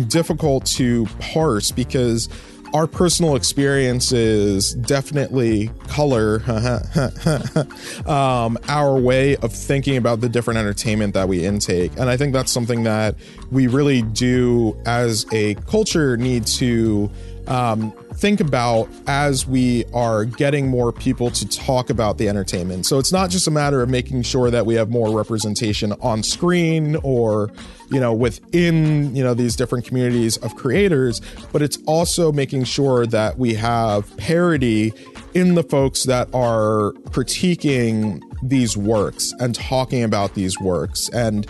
difficult 0.08 0.66
to 0.66 1.06
parse 1.20 1.70
because 1.70 2.28
our 2.74 2.86
personal 2.86 3.36
experiences 3.36 4.74
definitely 4.74 5.70
color 5.88 6.42
um, 8.06 8.58
our 8.68 8.98
way 8.98 9.36
of 9.36 9.52
thinking 9.52 9.96
about 9.96 10.20
the 10.20 10.28
different 10.28 10.58
entertainment 10.58 11.14
that 11.14 11.28
we 11.28 11.44
intake. 11.44 11.92
And 11.98 12.10
I 12.10 12.16
think 12.16 12.32
that's 12.32 12.52
something 12.52 12.82
that 12.84 13.14
we 13.50 13.66
really 13.66 14.02
do 14.02 14.76
as 14.86 15.26
a 15.32 15.54
culture 15.54 16.16
need 16.16 16.46
to 16.46 17.10
um, 17.46 17.92
think 18.16 18.40
about 18.40 18.88
as 19.06 19.46
we 19.46 19.84
are 19.92 20.24
getting 20.24 20.68
more 20.68 20.92
people 20.92 21.30
to 21.30 21.46
talk 21.48 21.90
about 21.90 22.18
the 22.18 22.28
entertainment. 22.28 22.86
So 22.86 22.98
it's 22.98 23.12
not 23.12 23.30
just 23.30 23.46
a 23.46 23.50
matter 23.50 23.82
of 23.82 23.88
making 23.88 24.22
sure 24.22 24.50
that 24.50 24.64
we 24.64 24.74
have 24.74 24.90
more 24.90 25.16
representation 25.16 25.92
on 26.00 26.22
screen 26.22 26.96
or, 27.02 27.50
you 27.90 28.00
know, 28.00 28.14
within, 28.14 29.14
you 29.14 29.22
know, 29.22 29.34
these 29.34 29.54
different 29.54 29.84
communities 29.84 30.38
of 30.38 30.56
creators, 30.56 31.20
but 31.52 31.60
it's 31.60 31.78
also 31.86 32.32
making 32.32 32.64
sure 32.64 33.06
that 33.06 33.38
we 33.38 33.54
have 33.54 34.16
parity 34.16 34.92
in 35.34 35.54
the 35.54 35.62
folks 35.62 36.04
that 36.04 36.28
are 36.34 36.92
critiquing 37.10 38.22
these 38.42 38.76
works 38.76 39.32
and 39.40 39.54
talking 39.54 40.02
about 40.02 40.34
these 40.34 40.58
works 40.60 41.08
and 41.10 41.46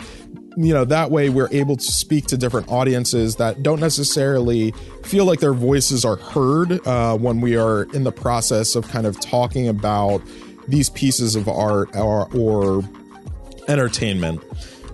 you 0.57 0.73
know 0.73 0.83
that 0.83 1.11
way 1.11 1.29
we're 1.29 1.49
able 1.51 1.77
to 1.77 1.91
speak 1.91 2.25
to 2.25 2.35
different 2.35 2.67
audiences 2.69 3.35
that 3.35 3.61
don't 3.61 3.79
necessarily 3.79 4.71
feel 5.03 5.23
like 5.25 5.39
their 5.39 5.53
voices 5.53 6.03
are 6.03 6.15
heard 6.15 6.85
uh, 6.87 7.15
when 7.15 7.39
we 7.41 7.55
are 7.55 7.83
in 7.93 8.03
the 8.03 8.11
process 8.11 8.75
of 8.75 8.87
kind 8.87 9.05
of 9.05 9.19
talking 9.19 9.67
about 9.67 10.19
these 10.67 10.89
pieces 10.89 11.35
of 11.35 11.47
art 11.47 11.95
or, 11.95 12.27
or 12.35 12.83
entertainment 13.67 14.43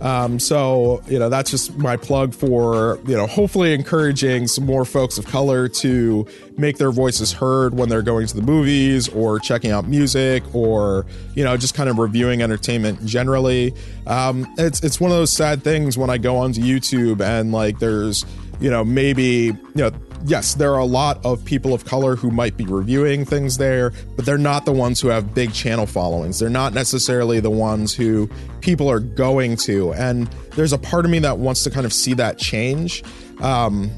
um, 0.04 0.38
so 0.38 1.02
you 1.08 1.18
know 1.18 1.30
that's 1.30 1.50
just 1.50 1.78
my 1.78 1.96
plug 1.96 2.36
for 2.36 3.00
you 3.08 3.16
know 3.16 3.26
hopefully 3.26 3.74
encouraging 3.74 4.48
some 4.48 4.66
more 4.66 4.84
folks 4.84 5.18
of 5.18 5.26
color 5.26 5.70
to 5.70 6.28
make 6.58 6.78
their 6.78 6.92
voices 6.92 7.32
heard 7.32 7.74
when 7.74 7.88
they're 7.88 8.02
going 8.02 8.28
to 8.28 8.36
the 8.36 8.42
movies 8.42 9.08
or 9.08 9.40
checking 9.40 9.72
out 9.72 9.88
music 9.88 10.44
or 10.54 11.06
you 11.36 11.44
know 11.44 11.56
just 11.56 11.74
kind 11.74 11.90
of 11.90 11.98
reviewing 11.98 12.42
entertainment 12.42 13.04
generally. 13.06 13.74
Um, 14.06 14.46
it's 14.58 14.84
it's 14.84 15.00
one 15.00 15.10
of 15.10 15.18
those 15.18 15.32
sad 15.32 15.64
things 15.64 15.98
when 15.98 16.10
I 16.10 16.18
go 16.18 16.36
onto 16.36 16.60
YouTube 16.60 17.22
and 17.22 17.54
like 17.54 17.80
there's 17.80 18.26
you 18.60 18.70
know 18.70 18.84
maybe 18.84 19.24
you 19.24 19.58
know 19.74 19.92
yes, 20.26 20.56
there 20.56 20.74
are 20.74 20.80
a 20.80 20.86
lot 20.86 21.24
of 21.26 21.44
people 21.46 21.74
of 21.74 21.86
color 21.86 22.16
who 22.16 22.32
might 22.32 22.58
be 22.58 22.66
reviewing 22.66 23.26
things 23.26 23.58
there, 23.58 23.92
but 24.16 24.26
they're 24.26 24.38
not 24.38 24.66
the 24.66 24.72
ones 24.72 25.02
who 25.02 25.10
have 25.10 25.34
big 25.34 25.54
channel 25.54 25.86
followings. 25.86 26.40
They're 26.40 26.50
not 26.50 26.74
necessarily 26.74 27.40
the 27.40 27.50
ones 27.50 27.94
who 27.94 28.30
people 28.62 28.90
are 28.90 29.00
going 29.00 29.58
to. 29.58 29.94
And 29.94 30.28
there's 30.56 30.74
a 30.74 30.78
part 30.78 31.06
of 31.06 31.12
me 31.12 31.20
that 31.20 31.38
wants 31.38 31.64
to 31.64 31.70
kind 31.70 31.86
of 31.86 31.94
see 31.94 32.14
that 32.16 32.38
change. 32.38 33.04
Um, 33.42 33.92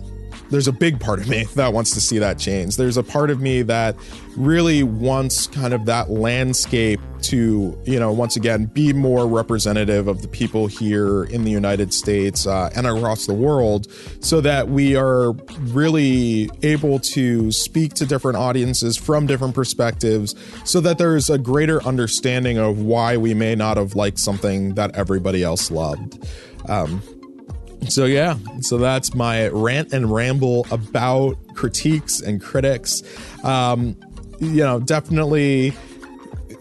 there's 0.49 0.67
a 0.67 0.71
big 0.71 0.99
part 0.99 1.19
of 1.19 1.27
me 1.27 1.43
that 1.55 1.73
wants 1.73 1.91
to 1.91 2.01
see 2.01 2.19
that 2.19 2.37
change. 2.39 2.77
There's 2.77 2.97
a 2.97 3.03
part 3.03 3.29
of 3.29 3.41
me 3.41 3.61
that 3.63 3.95
really 4.35 4.83
wants 4.83 5.47
kind 5.47 5.73
of 5.73 5.85
that 5.85 6.09
landscape 6.09 6.99
to, 7.23 7.77
you 7.85 7.99
know, 7.99 8.11
once 8.11 8.35
again, 8.35 8.65
be 8.65 8.93
more 8.93 9.27
representative 9.27 10.07
of 10.07 10.21
the 10.21 10.27
people 10.27 10.67
here 10.67 11.23
in 11.23 11.43
the 11.43 11.51
United 11.51 11.93
States 11.93 12.45
uh, 12.45 12.69
and 12.75 12.85
across 12.85 13.25
the 13.25 13.33
world 13.33 13.91
so 14.19 14.41
that 14.41 14.67
we 14.67 14.95
are 14.95 15.31
really 15.61 16.49
able 16.61 16.99
to 16.99 17.51
speak 17.51 17.93
to 17.95 18.05
different 18.05 18.37
audiences 18.37 18.97
from 18.97 19.25
different 19.25 19.55
perspectives 19.55 20.35
so 20.63 20.79
that 20.81 20.97
there's 20.97 21.29
a 21.29 21.37
greater 21.37 21.83
understanding 21.83 22.57
of 22.57 22.79
why 22.79 23.17
we 23.17 23.33
may 23.33 23.55
not 23.55 23.77
have 23.77 23.95
liked 23.95 24.19
something 24.19 24.75
that 24.75 24.95
everybody 24.95 25.43
else 25.43 25.71
loved. 25.71 26.27
Um, 26.67 27.01
So, 27.87 28.05
yeah, 28.05 28.37
so 28.61 28.77
that's 28.77 29.13
my 29.13 29.47
rant 29.47 29.93
and 29.93 30.11
ramble 30.11 30.67
about 30.71 31.37
critiques 31.55 32.21
and 32.21 32.41
critics. 32.41 33.03
Um, 33.43 33.95
you 34.39 34.63
know, 34.63 34.79
definitely 34.79 35.73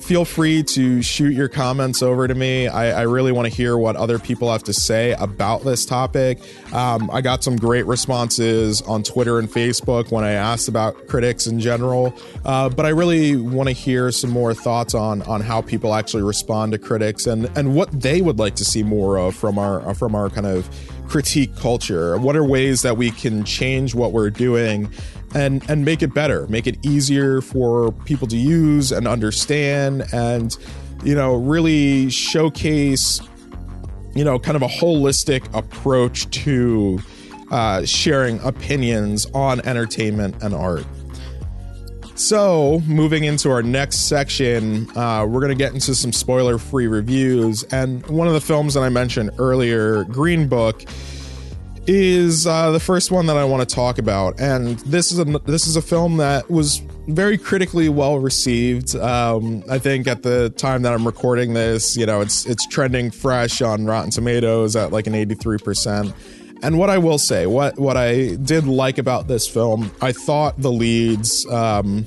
feel 0.04 0.26
free 0.26 0.62
to 0.62 1.00
shoot 1.00 1.32
your 1.32 1.48
comments 1.48 2.02
over 2.02 2.28
to 2.28 2.34
me. 2.34 2.68
I, 2.68 3.00
I 3.00 3.02
really 3.04 3.32
want 3.32 3.48
to 3.48 3.54
hear 3.54 3.78
what 3.78 3.96
other 3.96 4.18
people 4.18 4.52
have 4.52 4.62
to 4.64 4.74
say 4.74 5.12
about 5.12 5.64
this 5.64 5.86
topic. 5.86 6.40
Um, 6.74 7.08
I 7.10 7.22
got 7.22 7.42
some 7.42 7.56
great 7.56 7.86
responses 7.86 8.82
on 8.82 9.02
Twitter 9.02 9.38
and 9.38 9.48
Facebook 9.48 10.10
when 10.10 10.22
I 10.22 10.32
asked 10.32 10.68
about 10.68 11.08
critics 11.08 11.46
in 11.46 11.58
general, 11.58 12.14
uh, 12.44 12.68
but 12.68 12.84
I 12.84 12.90
really 12.90 13.36
want 13.36 13.70
to 13.70 13.72
hear 13.72 14.12
some 14.12 14.28
more 14.28 14.52
thoughts 14.52 14.94
on 14.94 15.22
on 15.22 15.40
how 15.40 15.62
people 15.62 15.94
actually 15.94 16.22
respond 16.22 16.72
to 16.72 16.78
critics 16.78 17.26
and 17.26 17.50
and 17.56 17.74
what 17.74 17.90
they 17.98 18.20
would 18.20 18.38
like 18.38 18.56
to 18.56 18.64
see 18.64 18.82
more 18.82 19.16
of 19.16 19.34
from 19.34 19.58
our 19.58 19.94
from 19.94 20.14
our 20.14 20.28
kind 20.28 20.46
of 20.46 20.68
critique 21.08 21.56
culture. 21.56 22.18
What 22.18 22.36
are 22.36 22.44
ways 22.44 22.82
that 22.82 22.98
we 22.98 23.10
can 23.10 23.44
change 23.44 23.94
what 23.94 24.12
we're 24.12 24.30
doing 24.30 24.90
and 25.34 25.68
and 25.68 25.84
make 25.84 26.02
it 26.02 26.14
better, 26.14 26.46
make 26.48 26.66
it 26.66 26.78
easier 26.84 27.40
for 27.40 27.92
people 28.04 28.26
to 28.28 28.36
use 28.36 28.92
and 28.92 29.06
understand 29.06 30.04
and 30.12 30.56
you 31.02 31.14
know, 31.14 31.34
really 31.34 32.08
showcase 32.08 33.20
you 34.14 34.24
know, 34.24 34.38
kind 34.38 34.56
of 34.56 34.62
a 34.62 34.68
holistic 34.68 35.52
approach 35.56 36.30
to 36.30 37.00
uh, 37.50 37.84
sharing 37.84 38.40
opinions 38.40 39.26
on 39.34 39.60
entertainment 39.66 40.40
and 40.42 40.54
art. 40.54 40.84
So, 42.16 42.80
moving 42.86 43.24
into 43.24 43.50
our 43.50 43.62
next 43.62 44.08
section, 44.08 44.88
uh, 44.96 45.26
we're 45.26 45.40
going 45.40 45.48
to 45.48 45.56
get 45.56 45.74
into 45.74 45.96
some 45.96 46.12
spoiler 46.12 46.58
free 46.58 46.86
reviews. 46.86 47.64
And 47.64 48.06
one 48.06 48.28
of 48.28 48.34
the 48.34 48.40
films 48.40 48.74
that 48.74 48.82
I 48.82 48.88
mentioned 48.88 49.30
earlier, 49.38 50.04
Green 50.04 50.46
Book, 50.46 50.84
is 51.86 52.46
uh, 52.46 52.70
the 52.70 52.80
first 52.80 53.10
one 53.10 53.26
that 53.26 53.36
I 53.36 53.44
want 53.44 53.68
to 53.68 53.74
talk 53.74 53.98
about, 53.98 54.40
and 54.40 54.78
this 54.80 55.12
is 55.12 55.18
a 55.18 55.24
this 55.24 55.66
is 55.66 55.76
a 55.76 55.82
film 55.82 56.16
that 56.18 56.50
was 56.50 56.78
very 57.08 57.36
critically 57.36 57.88
well 57.88 58.18
received. 58.18 58.96
Um, 58.96 59.62
I 59.68 59.78
think 59.78 60.06
at 60.06 60.22
the 60.22 60.50
time 60.50 60.82
that 60.82 60.92
I'm 60.92 61.06
recording 61.06 61.54
this, 61.54 61.96
you 61.96 62.06
know, 62.06 62.20
it's 62.20 62.46
it's 62.46 62.66
trending 62.66 63.10
fresh 63.10 63.60
on 63.60 63.84
Rotten 63.84 64.10
Tomatoes 64.10 64.76
at 64.76 64.92
like 64.92 65.06
an 65.06 65.14
83 65.14 65.58
percent. 65.58 66.14
And 66.62 66.78
what 66.78 66.88
I 66.88 66.98
will 66.98 67.18
say, 67.18 67.46
what 67.46 67.78
what 67.78 67.96
I 67.96 68.36
did 68.36 68.66
like 68.66 68.98
about 68.98 69.28
this 69.28 69.46
film, 69.46 69.90
I 70.00 70.12
thought 70.12 70.60
the 70.60 70.72
leads, 70.72 71.46
um, 71.50 72.04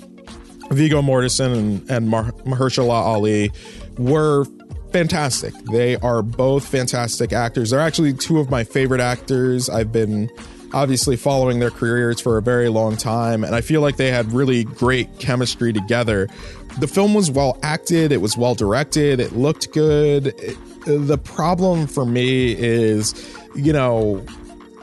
Viggo 0.72 1.02
Mortensen 1.02 1.54
and, 1.54 1.92
and 1.92 2.08
Mahershala 2.08 2.90
Ali, 2.90 3.52
were 3.98 4.46
fantastic. 4.98 5.54
They 5.66 5.96
are 5.98 6.24
both 6.24 6.68
fantastic 6.68 7.32
actors. 7.32 7.70
They're 7.70 7.80
actually 7.80 8.14
two 8.14 8.40
of 8.40 8.50
my 8.50 8.64
favorite 8.64 9.00
actors. 9.00 9.70
I've 9.70 9.92
been 9.92 10.28
obviously 10.74 11.16
following 11.16 11.60
their 11.60 11.70
careers 11.70 12.20
for 12.20 12.40
a 12.40 12.42
very 12.42 12.68
long 12.68 12.98
time, 12.98 13.44
and 13.44 13.54
I 13.54 13.62
feel 13.62 13.82
like 13.82 13.98
they 13.98 14.10
had 14.10 14.32
really 14.32 14.64
great 14.64 15.20
chemistry 15.20 15.72
together. 15.72 16.28
The 16.80 16.88
film 16.88 17.14
was 17.14 17.30
well 17.30 17.60
acted, 17.62 18.12
it 18.12 18.22
was 18.22 18.36
well 18.36 18.56
directed, 18.56 19.20
it 19.20 19.34
looked 19.34 19.72
good. 19.72 20.34
It, 20.40 20.58
the 20.88 21.20
problem 21.20 21.86
for 21.86 22.04
me 22.04 22.54
is, 22.58 23.14
you 23.54 23.74
know, 23.74 24.26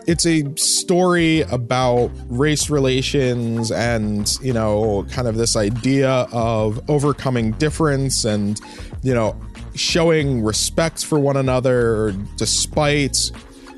it's 0.07 0.27
a 0.27 0.44
story 0.55 1.40
about 1.40 2.12
race 2.29 2.70
relations 2.70 3.72
and 3.72 4.38
you 4.42 4.53
know 4.53 5.07
kind 5.11 5.27
of 5.27 5.37
this 5.37 5.57
idea 5.57 6.11
of 6.31 6.79
overcoming 6.90 7.53
difference 7.53 8.27
and 8.27 8.61
you 9.03 9.14
know 9.14 9.35
showing 9.75 10.43
respect 10.43 11.05
for 11.05 11.19
one 11.19 11.37
another 11.37 12.13
despite 12.37 13.31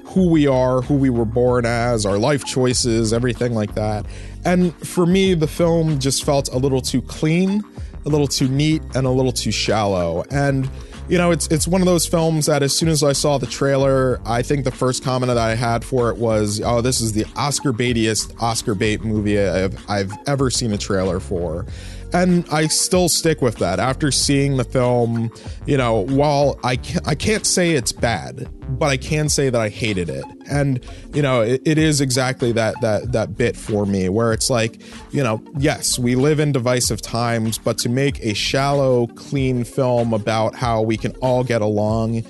who 0.07 0.31
we 0.31 0.47
are, 0.47 0.81
who 0.83 0.95
we 0.95 1.11
were 1.11 1.25
born 1.25 1.67
as, 1.67 2.07
our 2.07 2.17
life 2.17 2.45
choices, 2.45 3.13
everything 3.13 3.55
like 3.55 3.75
that. 3.75 4.07
And 4.45 4.75
for 4.87 5.05
me, 5.05 5.35
the 5.35 5.47
film 5.47 5.99
just 5.99 6.25
felt 6.25 6.49
a 6.53 6.57
little 6.57 6.81
too 6.81 7.03
clean, 7.03 7.63
a 8.05 8.09
little 8.09 8.29
too 8.29 8.49
neat, 8.49 8.83
and 8.95 9.07
a 9.07 9.11
little 9.11 9.33
too 9.33 9.51
shallow. 9.51 10.25
And 10.31 10.71
you 11.09 11.19
know, 11.19 11.31
it's 11.31 11.47
it's 11.49 11.69
one 11.69 11.81
of 11.83 11.87
those 11.87 12.07
films 12.07 12.47
that 12.47 12.63
as 12.63 12.77
soon 12.77 12.89
as 12.89 13.03
I 13.03 13.13
saw 13.13 13.39
the 13.39 13.47
trailer, 13.47 14.21
I 14.25 14.43
think 14.43 14.65
the 14.65 14.73
first 14.73 15.05
comment 15.05 15.29
that 15.29 15.39
I 15.39 15.55
had 15.55 15.85
for 15.85 16.11
it 16.11 16.17
was, 16.17 16.61
"Oh, 16.65 16.81
this 16.81 17.01
is 17.01 17.13
the 17.13 17.25
Oscar 17.37 17.73
baitiest 17.73 18.33
Oscar 18.43 18.75
bait 18.75 19.05
movie 19.05 19.39
I've 19.39 19.79
I've 19.89 20.13
ever 20.27 20.51
seen 20.51 20.73
a 20.73 20.79
trailer 20.79 21.21
for." 21.21 21.67
And 22.13 22.47
I 22.51 22.67
still 22.67 23.09
stick 23.09 23.43
with 23.43 23.57
that 23.57 23.79
after 23.79 24.11
seeing 24.11 24.57
the 24.57 24.65
film. 24.65 25.31
You 25.67 25.77
know, 25.77 26.01
while 26.07 26.59
I 26.65 26.77
can't, 26.77 27.07
I 27.07 27.15
can't 27.15 27.47
say 27.47 27.73
it's 27.73 27.93
bad, 27.93 28.49
but 28.79 28.87
I 28.87 28.97
can 28.97 29.29
say 29.29 29.51
that 29.51 29.61
I 29.61 29.69
hated 29.69 30.09
it. 30.09 30.25
And 30.49 30.85
you 31.15 31.23
know, 31.23 31.43
it, 31.43 31.63
it 31.65 31.79
is 31.79 32.01
exactly 32.01 32.53
that 32.53 32.81
that 32.81 33.13
that 33.13 33.37
bit 33.37 33.57
for 33.57 33.87
me 33.87 34.09
where 34.09 34.33
it's 34.33 34.51
like, 34.51 34.81
you 35.11 35.23
know, 35.23 35.43
yes, 35.59 35.99
we 35.99 36.15
live 36.15 36.41
in 36.41 36.53
divisive 36.53 37.03
times, 37.03 37.59
but 37.59 37.79
to 37.79 37.89
make 37.89 38.21
a 38.25 38.35
shallow, 38.35 39.07
clean 39.09 39.65
film 39.65 40.13
about 40.13 40.55
how 40.55 40.83
we 40.83 40.97
can 40.97 41.13
all 41.17 41.45
get 41.45 41.63
along, 41.63 42.23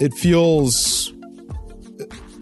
it 0.00 0.12
feels 0.14 1.12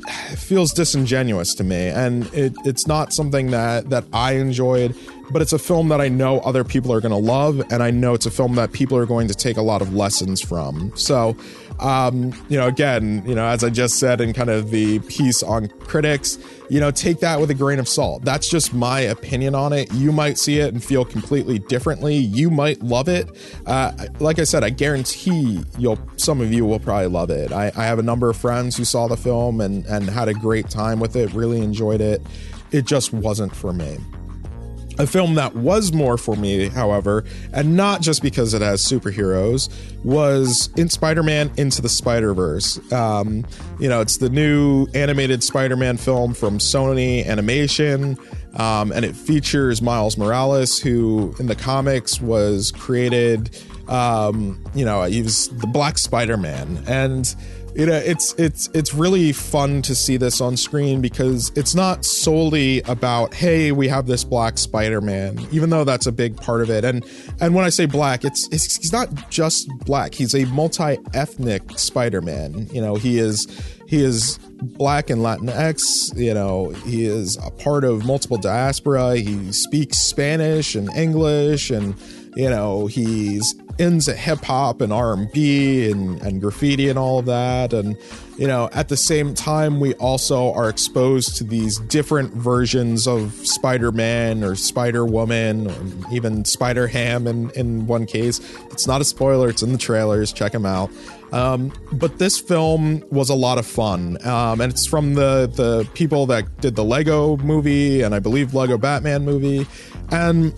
it 0.06 0.38
feels 0.38 0.72
disingenuous 0.72 1.54
to 1.54 1.64
me 1.64 1.88
and 1.88 2.24
it, 2.35 2.52
it's 2.64 2.87
not 2.87 3.12
something 3.12 3.50
that 3.50 3.90
that 3.90 4.04
i 4.12 4.32
enjoyed 4.32 4.96
but 5.30 5.42
it's 5.42 5.52
a 5.52 5.58
film 5.58 5.88
that 5.88 6.00
I 6.00 6.08
know 6.08 6.40
other 6.40 6.64
people 6.64 6.92
are 6.92 7.00
going 7.00 7.12
to 7.12 7.16
love, 7.16 7.62
and 7.70 7.82
I 7.82 7.90
know 7.90 8.14
it's 8.14 8.26
a 8.26 8.30
film 8.30 8.54
that 8.56 8.72
people 8.72 8.96
are 8.98 9.06
going 9.06 9.28
to 9.28 9.35
take 9.35 9.56
a 9.56 9.62
lot 9.62 9.82
of 9.82 9.94
lessons 9.94 10.40
from. 10.40 10.92
So, 10.96 11.37
um, 11.80 12.32
you 12.48 12.58
know, 12.58 12.66
again, 12.66 13.22
you 13.26 13.35
know, 13.35 13.46
as 13.46 13.64
I 13.64 13.70
just 13.70 13.98
said 13.98 14.20
in 14.20 14.32
kind 14.32 14.50
of 14.50 14.70
the 14.70 14.98
piece 15.00 15.42
on 15.42 15.68
critics, 15.68 16.38
you 16.68 16.80
know, 16.80 16.90
take 16.90 17.20
that 17.20 17.40
with 17.40 17.50
a 17.50 17.54
grain 17.54 17.78
of 17.78 17.88
salt. 17.88 18.24
That's 18.24 18.48
just 18.48 18.72
my 18.72 19.00
opinion 19.00 19.54
on 19.54 19.72
it. 19.72 19.92
You 19.92 20.12
might 20.12 20.38
see 20.38 20.58
it 20.58 20.72
and 20.72 20.82
feel 20.82 21.04
completely 21.04 21.58
differently. 21.58 22.16
You 22.16 22.50
might 22.50 22.82
love 22.82 23.08
it. 23.08 23.28
Uh, 23.66 23.92
like 24.20 24.38
I 24.38 24.44
said, 24.44 24.64
I 24.64 24.70
guarantee 24.70 25.62
you'll. 25.78 25.98
Some 26.16 26.40
of 26.40 26.52
you 26.52 26.64
will 26.64 26.78
probably 26.78 27.08
love 27.08 27.30
it. 27.30 27.52
I, 27.52 27.72
I 27.76 27.85
have 27.85 27.98
a 27.98 28.02
number 28.02 28.30
of 28.30 28.37
friends 28.37 28.76
who 28.76 28.85
saw 28.85 29.08
the 29.08 29.16
film 29.16 29.61
and 29.61 29.85
and 29.87 30.08
had 30.08 30.28
a 30.28 30.35
great 30.35 30.70
time 30.70 31.00
with 31.00 31.16
it. 31.16 31.32
Really 31.32 31.61
enjoyed 31.61 32.00
it. 32.00 32.22
It 32.70 32.87
just 32.87 33.12
wasn't 33.12 33.54
for 33.54 33.72
me. 33.72 33.98
A 34.98 35.07
film 35.07 35.35
that 35.37 35.57
was 35.57 35.92
more 35.92 36.18
for 36.18 36.37
me, 36.37 36.68
however, 36.68 37.24
and 37.52 37.76
not 37.76 38.02
just 38.02 38.22
because 38.22 38.52
it 38.52 38.62
has 38.62 38.83
superheroes, 38.83 39.70
was 40.05 40.68
in 40.76 40.88
Spider 40.88 41.22
Man 41.22 41.50
Into 41.57 41.81
the 41.81 41.88
Spider 41.88 42.35
Verse. 42.35 42.78
Um, 42.92 43.46
you 43.81 43.88
know, 43.88 44.00
it's 44.00 44.18
the 44.18 44.28
new 44.28 44.87
animated 44.94 45.42
Spider 45.42 45.76
Man 45.76 45.96
film 45.96 46.35
from 46.35 46.59
Sony 46.59 47.26
Animation, 47.26 48.18
um, 48.57 48.92
and 48.92 49.05
it 49.05 49.16
features 49.16 49.81
Miles 49.81 50.18
Morales, 50.18 50.78
who 50.78 51.35
in 51.38 51.46
the 51.46 51.57
comics 51.57 52.20
was 52.20 52.70
created, 52.72 53.57
um, 53.88 54.62
you 54.74 54.85
know, 54.85 55.05
he 55.05 55.22
was 55.22 55.48
the 55.48 55.66
Black 55.66 55.96
Spider 55.96 56.37
Man. 56.37 56.85
And 56.87 57.35
you 57.74 57.85
uh, 57.85 57.87
know 57.87 57.96
it's 57.96 58.35
it's 58.35 58.68
it's 58.74 58.94
really 58.94 59.32
fun 59.32 59.82
to 59.82 59.94
see 59.94 60.16
this 60.16 60.40
on 60.40 60.56
screen 60.56 61.00
because 61.00 61.50
it's 61.56 61.74
not 61.74 62.04
solely 62.04 62.82
about 62.82 63.35
hey 63.35 63.72
we 63.72 63.88
have 63.88 64.06
this 64.06 64.24
black 64.24 64.58
spider-man 64.58 65.46
even 65.52 65.70
though 65.70 65.85
that's 65.85 66.06
a 66.06 66.12
big 66.12 66.37
part 66.37 66.61
of 66.61 66.70
it. 66.70 66.85
And 66.85 67.04
and 67.40 67.54
when 67.54 67.64
i 67.64 67.68
say 67.68 67.87
black 67.87 68.24
it's, 68.24 68.48
it's 68.52 68.76
he's 68.76 68.92
not 68.92 69.30
just 69.30 69.68
black. 69.85 70.14
He's 70.14 70.35
a 70.35 70.44
multi-ethnic 70.46 71.78
spider-man. 71.78 72.68
You 72.72 72.80
know 72.80 72.96
he 72.96 73.18
is 73.18 73.46
he 73.87 74.02
is 74.02 74.38
black 74.61 75.11
and 75.11 75.20
latinx. 75.20 76.16
You 76.16 76.35
know 76.35 76.70
he 76.70 77.06
is 77.06 77.37
a 77.44 77.50
part 77.50 77.85
of 77.85 78.04
multiple 78.04 78.38
diaspora. 78.38 79.16
He 79.16 79.52
speaks 79.52 79.98
spanish 79.98 80.74
and 80.74 80.92
english 80.94 81.70
and 81.70 81.94
you 82.37 82.48
know 82.48 82.87
he's 82.87 83.54
into 83.78 84.14
hip 84.14 84.44
hop 84.44 84.80
and 84.80 84.92
R&B 84.92 85.90
and, 85.90 86.20
and 86.22 86.40
graffiti 86.40 86.88
and 86.88 86.98
all 86.98 87.18
of 87.18 87.26
that. 87.26 87.72
And 87.72 87.96
you 88.38 88.46
know 88.46 88.68
at 88.72 88.88
the 88.88 88.96
same 88.96 89.35
time 89.35 89.80
we 89.80 89.94
also 89.94 90.52
are 90.52 90.68
exposed 90.68 91.37
to 91.37 91.44
these 91.44 91.78
different 91.78 92.32
versions 92.32 93.06
of 93.06 93.32
Spider-Man 93.46 94.42
or 94.42 94.54
Spider-Woman 94.54 95.70
or 95.70 96.12
even 96.12 96.44
Spider-Ham 96.44 97.26
in, 97.26 97.50
in 97.50 97.87
one 97.87 98.06
case. 98.06 98.40
It's 98.70 98.87
not 98.87 99.00
a 99.00 99.04
spoiler. 99.04 99.48
It's 99.48 99.62
in 99.62 99.72
the 99.72 99.78
trailers. 99.78 100.32
Check 100.32 100.52
them 100.52 100.66
out. 100.66 100.90
Um, 101.32 101.72
but 101.92 102.18
this 102.18 102.38
film 102.38 103.02
was 103.11 103.30
a 103.30 103.35
lot 103.35 103.58
of 103.58 103.66
fun. 103.66 104.24
Um, 104.26 104.61
and 104.61 104.72
it's 104.72 104.87
from 104.87 105.14
the 105.14 105.50
the 105.52 105.88
people 105.94 106.26
that 106.26 106.61
did 106.61 106.76
the 106.76 106.85
Lego 106.85 107.38
movie 107.38 108.02
and 108.02 108.14
I 108.14 108.18
believe 108.18 108.54
Lego 108.54 108.76
Batman 108.76 109.24
movie. 109.24 109.66
And 110.11 110.54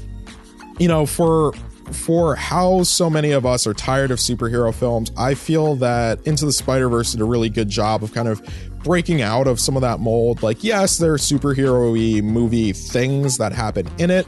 you 0.78 0.88
know 0.88 1.06
for 1.06 1.52
for 1.92 2.34
how 2.34 2.82
so 2.82 3.08
many 3.08 3.32
of 3.32 3.44
us 3.46 3.66
are 3.66 3.74
tired 3.74 4.10
of 4.10 4.18
superhero 4.18 4.74
films, 4.74 5.10
I 5.16 5.34
feel 5.34 5.76
that 5.76 6.26
Into 6.26 6.46
the 6.46 6.52
Spider 6.52 6.88
Verse 6.88 7.12
did 7.12 7.20
a 7.20 7.24
really 7.24 7.48
good 7.48 7.68
job 7.68 8.02
of 8.02 8.12
kind 8.12 8.28
of 8.28 8.42
breaking 8.82 9.22
out 9.22 9.46
of 9.46 9.58
some 9.58 9.76
of 9.76 9.82
that 9.82 10.00
mold. 10.00 10.42
Like, 10.42 10.62
yes, 10.62 10.98
there 10.98 11.14
are 11.14 11.18
superhero 11.18 12.22
movie 12.22 12.72
things 12.72 13.38
that 13.38 13.52
happen 13.52 13.88
in 13.98 14.10
it, 14.10 14.26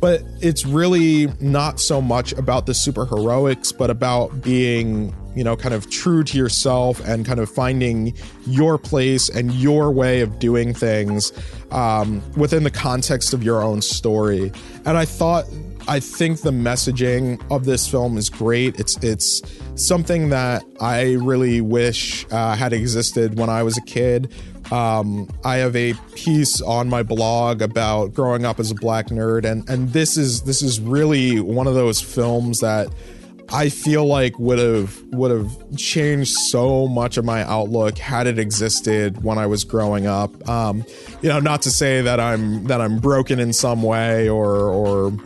but 0.00 0.22
it's 0.40 0.64
really 0.64 1.28
not 1.40 1.80
so 1.80 2.00
much 2.00 2.32
about 2.32 2.66
the 2.66 2.74
super 2.74 3.04
heroics, 3.06 3.72
but 3.72 3.90
about 3.90 4.42
being 4.42 5.14
you 5.36 5.44
know, 5.44 5.54
kind 5.54 5.74
of 5.74 5.88
true 5.90 6.24
to 6.24 6.38
yourself 6.38 6.98
and 7.06 7.26
kind 7.26 7.38
of 7.38 7.50
finding 7.50 8.14
your 8.46 8.78
place 8.78 9.28
and 9.28 9.52
your 9.52 9.92
way 9.92 10.22
of 10.22 10.38
doing 10.38 10.72
things 10.72 11.30
um, 11.70 12.22
within 12.36 12.64
the 12.64 12.70
context 12.70 13.34
of 13.34 13.44
your 13.44 13.62
own 13.62 13.82
story. 13.82 14.50
And 14.86 14.96
I 14.96 15.04
thought 15.04 15.44
I 15.88 16.00
think 16.00 16.40
the 16.40 16.50
messaging 16.50 17.40
of 17.50 17.64
this 17.64 17.88
film 17.88 18.18
is 18.18 18.28
great. 18.28 18.78
It's 18.80 18.96
it's 19.04 19.42
something 19.76 20.30
that 20.30 20.64
I 20.80 21.12
really 21.14 21.60
wish 21.60 22.26
uh, 22.32 22.56
had 22.56 22.72
existed 22.72 23.38
when 23.38 23.48
I 23.48 23.62
was 23.62 23.78
a 23.78 23.82
kid. 23.82 24.32
Um, 24.72 25.28
I 25.44 25.56
have 25.56 25.76
a 25.76 25.94
piece 26.16 26.60
on 26.60 26.88
my 26.88 27.04
blog 27.04 27.62
about 27.62 28.14
growing 28.14 28.44
up 28.44 28.58
as 28.58 28.72
a 28.72 28.74
black 28.74 29.08
nerd, 29.08 29.44
and 29.44 29.68
and 29.68 29.90
this 29.92 30.16
is 30.16 30.42
this 30.42 30.60
is 30.60 30.80
really 30.80 31.40
one 31.40 31.68
of 31.68 31.74
those 31.74 32.00
films 32.00 32.60
that 32.60 32.88
I 33.52 33.68
feel 33.68 34.04
like 34.06 34.38
would 34.40 34.58
have 34.58 35.00
would 35.12 35.30
have 35.30 35.76
changed 35.76 36.32
so 36.32 36.88
much 36.88 37.16
of 37.16 37.24
my 37.24 37.44
outlook 37.44 37.96
had 37.96 38.26
it 38.26 38.40
existed 38.40 39.22
when 39.22 39.38
I 39.38 39.46
was 39.46 39.62
growing 39.62 40.08
up. 40.08 40.48
Um, 40.48 40.84
you 41.22 41.28
know, 41.28 41.38
not 41.38 41.62
to 41.62 41.70
say 41.70 42.02
that 42.02 42.18
I'm 42.18 42.64
that 42.64 42.80
I'm 42.80 42.98
broken 42.98 43.38
in 43.38 43.52
some 43.52 43.84
way 43.84 44.28
or 44.28 44.56
or 44.56 45.16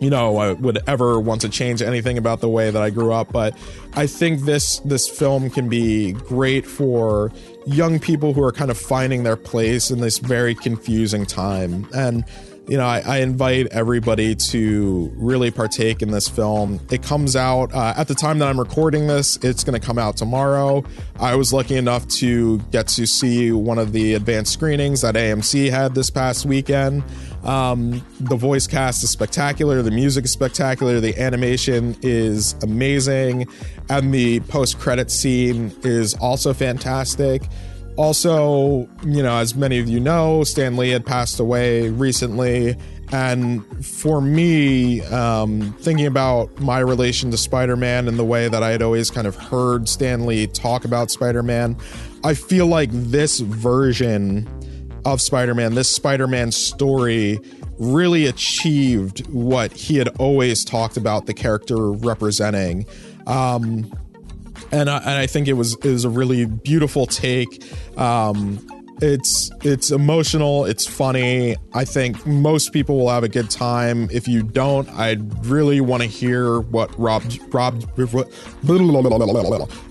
you 0.00 0.10
know, 0.10 0.36
I 0.36 0.52
would 0.52 0.78
ever 0.86 1.18
want 1.20 1.40
to 1.40 1.48
change 1.48 1.82
anything 1.82 2.18
about 2.18 2.40
the 2.40 2.48
way 2.48 2.70
that 2.70 2.80
I 2.80 2.90
grew 2.90 3.12
up. 3.12 3.32
But 3.32 3.56
I 3.94 4.06
think 4.06 4.42
this 4.42 4.78
this 4.80 5.08
film 5.08 5.50
can 5.50 5.68
be 5.68 6.12
great 6.12 6.66
for 6.66 7.32
young 7.66 7.98
people 7.98 8.32
who 8.32 8.42
are 8.42 8.52
kind 8.52 8.70
of 8.70 8.78
finding 8.78 9.24
their 9.24 9.36
place 9.36 9.90
in 9.90 10.00
this 10.00 10.18
very 10.18 10.54
confusing 10.54 11.26
time. 11.26 11.88
And 11.94 12.24
you 12.68 12.76
know, 12.76 12.86
I, 12.86 13.02
I, 13.04 13.18
invite 13.20 13.68
everybody 13.68 14.34
to 14.34 15.10
really 15.16 15.50
partake 15.50 16.02
in 16.02 16.10
this 16.10 16.28
film. 16.28 16.78
It 16.90 17.02
comes 17.02 17.34
out 17.34 17.72
uh, 17.72 17.94
at 17.96 18.08
the 18.08 18.14
time 18.14 18.38
that 18.40 18.48
I'm 18.48 18.60
recording 18.60 19.06
this, 19.06 19.38
it's 19.38 19.64
going 19.64 19.80
to 19.80 19.84
come 19.84 19.98
out 19.98 20.18
tomorrow. 20.18 20.84
I 21.18 21.34
was 21.34 21.50
lucky 21.50 21.76
enough 21.76 22.06
to 22.08 22.58
get 22.70 22.86
to 22.88 23.06
see 23.06 23.52
one 23.52 23.78
of 23.78 23.92
the 23.92 24.12
advanced 24.12 24.52
screenings 24.52 25.00
that 25.00 25.14
AMC 25.14 25.70
had 25.70 25.94
this 25.94 26.10
past 26.10 26.44
weekend. 26.44 27.04
Um, 27.44 28.04
the 28.20 28.36
voice 28.36 28.66
cast 28.66 29.02
is 29.04 29.10
spectacular, 29.10 29.82
the 29.82 29.90
music 29.90 30.24
is 30.24 30.32
spectacular, 30.32 31.00
the 31.00 31.18
animation 31.18 31.96
is 32.02 32.54
amazing, 32.62 33.48
and 33.88 34.12
the 34.12 34.40
post 34.40 34.78
credit 34.78 35.10
scene 35.10 35.72
is 35.82 36.14
also 36.14 36.52
fantastic. 36.52 37.48
Also, 37.96 38.88
you 39.04 39.22
know, 39.22 39.38
as 39.38 39.54
many 39.54 39.78
of 39.78 39.88
you 39.88 39.98
know, 39.98 40.44
Stan 40.44 40.76
Lee 40.76 40.90
had 40.90 41.04
passed 41.04 41.40
away 41.40 41.90
recently. 41.90 42.76
And 43.10 43.64
for 43.84 44.20
me, 44.20 45.00
um, 45.06 45.72
thinking 45.80 46.06
about 46.06 46.60
my 46.60 46.78
relation 46.78 47.30
to 47.30 47.36
Spider 47.36 47.76
Man 47.76 48.06
and 48.06 48.18
the 48.18 48.24
way 48.24 48.48
that 48.48 48.62
I 48.62 48.70
had 48.70 48.82
always 48.82 49.10
kind 49.10 49.26
of 49.26 49.34
heard 49.34 49.88
Stan 49.88 50.26
Lee 50.26 50.46
talk 50.46 50.84
about 50.84 51.10
Spider 51.10 51.42
Man, 51.42 51.76
I 52.22 52.34
feel 52.34 52.66
like 52.66 52.90
this 52.92 53.40
version 53.40 54.46
of 55.12 55.20
Spider 55.20 55.54
Man, 55.54 55.74
this 55.74 55.94
Spider 55.94 56.26
Man 56.26 56.52
story, 56.52 57.38
really 57.78 58.26
achieved 58.26 59.26
what 59.28 59.72
he 59.72 59.96
had 59.96 60.08
always 60.18 60.64
talked 60.64 60.96
about 60.96 61.26
the 61.26 61.34
character 61.34 61.90
representing. 61.90 62.86
Um, 63.26 63.92
and 64.72 64.90
I, 64.90 64.98
and 64.98 65.10
I 65.10 65.26
think 65.26 65.48
it 65.48 65.54
was 65.54 65.74
it 65.74 65.90
was 65.90 66.04
a 66.04 66.10
really 66.10 66.44
beautiful 66.44 67.06
take. 67.06 67.64
Um, 67.98 68.66
it's 69.00 69.50
it's 69.62 69.90
emotional, 69.90 70.64
it's 70.64 70.86
funny. 70.86 71.56
I 71.72 71.84
think 71.84 72.26
most 72.26 72.72
people 72.72 72.98
will 72.98 73.10
have 73.10 73.22
a 73.22 73.28
good 73.28 73.48
time. 73.48 74.08
If 74.10 74.26
you 74.26 74.42
don't, 74.42 74.88
I'd 74.90 75.46
really 75.46 75.80
want 75.80 76.02
to 76.02 76.08
hear 76.08 76.60
what 76.60 76.96
Rob 76.98 77.22
Rob. 77.48 77.84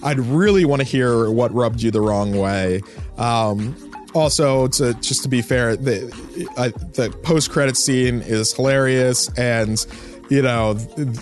I'd 0.03 0.19
really 0.19 0.65
want 0.65 0.82
to 0.82 0.88
hear 0.88 1.30
what 1.30 1.53
rubbed 1.53 1.82
you 1.82 1.91
the 1.91 2.01
wrong 2.01 2.38
way. 2.38 2.82
Um, 3.17 3.75
also, 4.17 4.67
to 4.67 4.93
just 4.95 5.23
to 5.23 5.30
be 5.30 5.41
fair, 5.41 5.75
the 5.75 6.08
uh, 6.58 6.69
the 6.93 7.10
post 7.23 7.51
credit 7.51 7.77
scene 7.77 8.21
is 8.21 8.53
hilarious 8.53 9.30
and 9.38 9.86
you 10.30 10.41
know, 10.41 10.75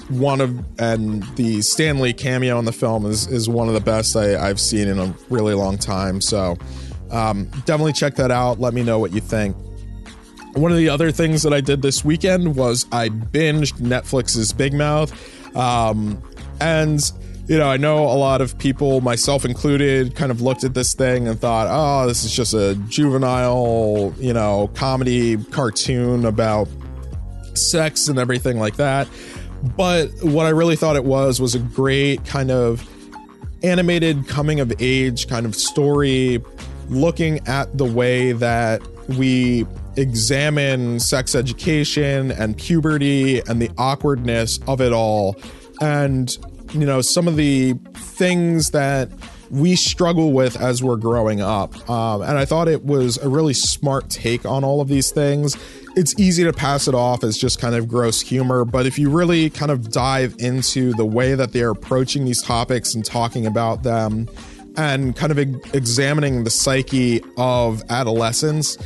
one 0.09 0.41
of 0.41 0.79
and 0.79 1.23
the 1.35 1.61
Stan 1.61 1.99
Lee 1.99 2.13
cameo 2.13 2.57
in 2.57 2.65
the 2.65 2.73
film 2.73 3.05
is 3.05 3.27
is 3.27 3.47
one 3.47 3.67
of 3.67 3.73
the 3.73 3.79
best 3.79 4.15
I, 4.15 4.29
have 4.47 4.59
seen 4.59 4.87
in 4.87 4.99
a 4.99 5.13
really 5.29 5.53
long 5.53 5.77
time. 5.77 6.21
So 6.21 6.57
um, 7.11 7.45
definitely 7.65 7.93
check 7.93 8.15
that 8.15 8.31
out. 8.31 8.59
Let 8.59 8.73
me 8.73 8.83
know 8.83 8.99
what 8.99 9.13
you 9.13 9.21
think. 9.21 9.55
One 10.53 10.71
of 10.71 10.77
the 10.77 10.89
other 10.89 11.11
things 11.11 11.43
that 11.43 11.53
I 11.53 11.61
did 11.61 11.81
this 11.81 12.03
weekend 12.03 12.55
was 12.55 12.85
I 12.91 13.09
binged 13.09 13.73
Netflix's 13.79 14.53
Big 14.53 14.73
Mouth, 14.73 15.13
um, 15.55 16.21
and 16.59 16.99
you 17.47 17.59
know, 17.59 17.69
I 17.69 17.77
know 17.77 18.05
a 18.05 18.17
lot 18.17 18.41
of 18.41 18.57
people, 18.57 19.01
myself 19.01 19.45
included, 19.45 20.15
kind 20.15 20.31
of 20.31 20.41
looked 20.41 20.63
at 20.63 20.73
this 20.73 20.95
thing 20.95 21.27
and 21.27 21.39
thought, 21.39 21.67
oh, 21.69 22.07
this 22.07 22.23
is 22.23 22.31
just 22.31 22.53
a 22.55 22.75
juvenile, 22.89 24.13
you 24.17 24.33
know, 24.33 24.71
comedy 24.73 25.37
cartoon 25.37 26.25
about 26.25 26.67
sex 27.53 28.07
and 28.07 28.17
everything 28.17 28.57
like 28.57 28.77
that. 28.77 29.07
But 29.77 30.09
what 30.21 30.47
I 30.47 30.49
really 30.49 30.75
thought 30.75 30.95
it 30.95 31.05
was 31.05 31.39
was 31.39 31.53
a 31.53 31.59
great 31.59 32.25
kind 32.25 32.49
of 32.49 32.87
animated 33.63 34.27
coming 34.27 34.59
of 34.59 34.73
age 34.79 35.27
kind 35.27 35.45
of 35.45 35.55
story 35.55 36.43
looking 36.89 37.47
at 37.47 37.77
the 37.77 37.85
way 37.85 38.31
that 38.31 38.81
we 39.17 39.65
examine 39.97 40.99
sex 40.99 41.35
education 41.35 42.31
and 42.31 42.57
puberty 42.57 43.39
and 43.47 43.61
the 43.61 43.69
awkwardness 43.77 44.59
of 44.67 44.81
it 44.81 44.91
all 44.91 45.35
and 45.81 46.37
you 46.73 46.85
know 46.85 47.01
some 47.01 47.27
of 47.27 47.35
the 47.35 47.73
things 47.95 48.71
that 48.71 49.09
we 49.49 49.75
struggle 49.75 50.33
with 50.33 50.59
as 50.59 50.83
we're 50.83 50.95
growing 50.95 51.41
up. 51.41 51.89
Um, 51.89 52.21
and 52.21 52.37
i 52.37 52.45
thought 52.45 52.67
it 52.67 52.83
was 52.83 53.17
a 53.17 53.29
really 53.29 53.53
smart 53.53 54.09
take 54.09 54.45
on 54.45 54.63
all 54.63 54.81
of 54.81 54.87
these 54.87 55.11
things. 55.11 55.55
It's 55.95 56.17
easy 56.19 56.43
to 56.43 56.51
pass 56.51 56.87
it 56.87 56.95
off 56.95 57.23
as 57.23 57.37
just 57.37 57.59
kind 57.59 57.75
of 57.75 57.87
gross 57.87 58.21
humor, 58.21 58.65
but 58.65 58.85
if 58.85 58.99
you 58.99 59.09
really 59.09 59.49
kind 59.49 59.71
of 59.71 59.91
dive 59.91 60.35
into 60.39 60.93
the 60.93 61.05
way 61.05 61.35
that 61.35 61.53
they're 61.53 61.69
approaching 61.69 62.25
these 62.25 62.41
topics 62.41 62.95
and 62.95 63.05
talking 63.05 63.45
about 63.45 63.83
them 63.83 64.27
and 64.77 65.15
kind 65.15 65.31
of 65.31 65.37
examining 65.73 66.43
the 66.43 66.49
psyche 66.49 67.21
of 67.37 67.81
adolescence, 67.89 68.77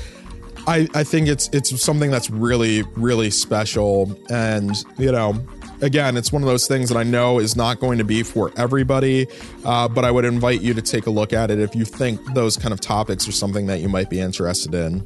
I, 0.67 0.87
I 0.93 1.03
think 1.03 1.27
it's 1.27 1.49
it's 1.51 1.81
something 1.81 2.11
that's 2.11 2.29
really 2.29 2.83
really 2.95 3.31
special. 3.31 4.15
And 4.29 4.75
you 4.99 5.11
know 5.11 5.33
again 5.81 6.17
it's 6.17 6.31
one 6.31 6.41
of 6.41 6.47
those 6.47 6.67
things 6.67 6.89
that 6.89 6.97
i 6.97 7.03
know 7.03 7.39
is 7.39 7.55
not 7.55 7.79
going 7.79 7.97
to 7.97 8.03
be 8.03 8.23
for 8.23 8.51
everybody 8.57 9.27
uh, 9.65 9.87
but 9.87 10.05
i 10.05 10.11
would 10.11 10.25
invite 10.25 10.61
you 10.61 10.73
to 10.73 10.81
take 10.81 11.05
a 11.05 11.09
look 11.09 11.33
at 11.33 11.51
it 11.51 11.59
if 11.59 11.75
you 11.75 11.85
think 11.85 12.19
those 12.33 12.57
kind 12.57 12.73
of 12.73 12.79
topics 12.79 13.27
are 13.27 13.31
something 13.31 13.67
that 13.67 13.79
you 13.79 13.89
might 13.89 14.09
be 14.09 14.19
interested 14.19 14.73
in. 14.73 15.05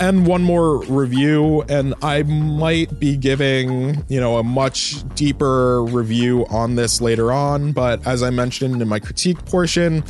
And 0.00 0.26
one 0.26 0.42
more 0.42 0.82
review 0.86 1.62
and 1.68 1.94
i 2.02 2.22
might 2.24 2.98
be 2.98 3.16
giving 3.16 4.04
you 4.08 4.18
know 4.18 4.38
a 4.38 4.42
much 4.42 5.04
deeper 5.14 5.84
review 5.84 6.44
on 6.46 6.74
this 6.74 7.00
later 7.00 7.30
on 7.30 7.72
but 7.72 8.04
as 8.06 8.22
i 8.22 8.30
mentioned 8.30 8.82
in 8.82 8.88
my 8.88 8.98
critique 8.98 9.44
portion 9.44 10.02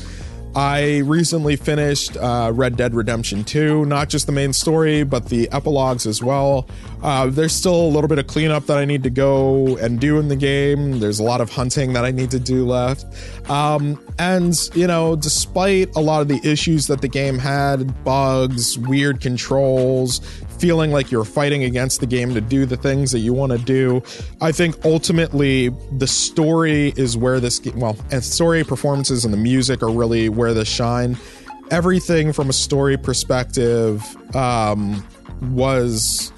I 0.54 0.98
recently 0.98 1.56
finished 1.56 2.16
uh, 2.18 2.52
Red 2.54 2.76
Dead 2.76 2.94
Redemption 2.94 3.42
2, 3.42 3.86
not 3.86 4.10
just 4.10 4.26
the 4.26 4.32
main 4.32 4.52
story, 4.52 5.02
but 5.02 5.26
the 5.26 5.48
epilogues 5.50 6.06
as 6.06 6.22
well. 6.22 6.68
Uh, 7.02 7.26
there's 7.26 7.54
still 7.54 7.74
a 7.74 7.88
little 7.88 8.08
bit 8.08 8.18
of 8.18 8.26
cleanup 8.26 8.66
that 8.66 8.76
I 8.76 8.84
need 8.84 9.02
to 9.04 9.10
go 9.10 9.78
and 9.78 9.98
do 9.98 10.18
in 10.18 10.28
the 10.28 10.36
game. 10.36 11.00
There's 11.00 11.20
a 11.20 11.22
lot 11.22 11.40
of 11.40 11.50
hunting 11.50 11.94
that 11.94 12.04
I 12.04 12.10
need 12.10 12.30
to 12.32 12.38
do 12.38 12.66
left. 12.66 13.06
Um, 13.50 13.98
and, 14.18 14.54
you 14.74 14.86
know, 14.86 15.16
despite 15.16 15.96
a 15.96 16.00
lot 16.00 16.20
of 16.20 16.28
the 16.28 16.40
issues 16.48 16.86
that 16.88 17.00
the 17.00 17.08
game 17.08 17.38
had 17.38 18.04
bugs, 18.04 18.78
weird 18.78 19.20
controls, 19.22 20.20
feeling 20.62 20.92
like 20.92 21.10
you're 21.10 21.24
fighting 21.24 21.64
against 21.64 21.98
the 21.98 22.06
game 22.06 22.32
to 22.34 22.40
do 22.40 22.64
the 22.64 22.76
things 22.76 23.10
that 23.10 23.18
you 23.18 23.32
want 23.32 23.50
to 23.50 23.58
do. 23.58 24.00
I 24.40 24.52
think 24.52 24.76
ultimately 24.84 25.70
the 25.98 26.06
story 26.06 26.92
is 26.96 27.16
where 27.16 27.40
this 27.40 27.58
game, 27.58 27.80
well, 27.80 27.96
and 28.12 28.22
story 28.22 28.62
performances 28.62 29.24
and 29.24 29.34
the 29.34 29.38
music 29.38 29.82
are 29.82 29.90
really 29.90 30.28
where 30.28 30.54
this 30.54 30.68
shine. 30.68 31.18
Everything 31.72 32.32
from 32.32 32.48
a 32.48 32.52
story 32.52 32.96
perspective 32.96 34.04
um, 34.36 35.04
was 35.50 36.32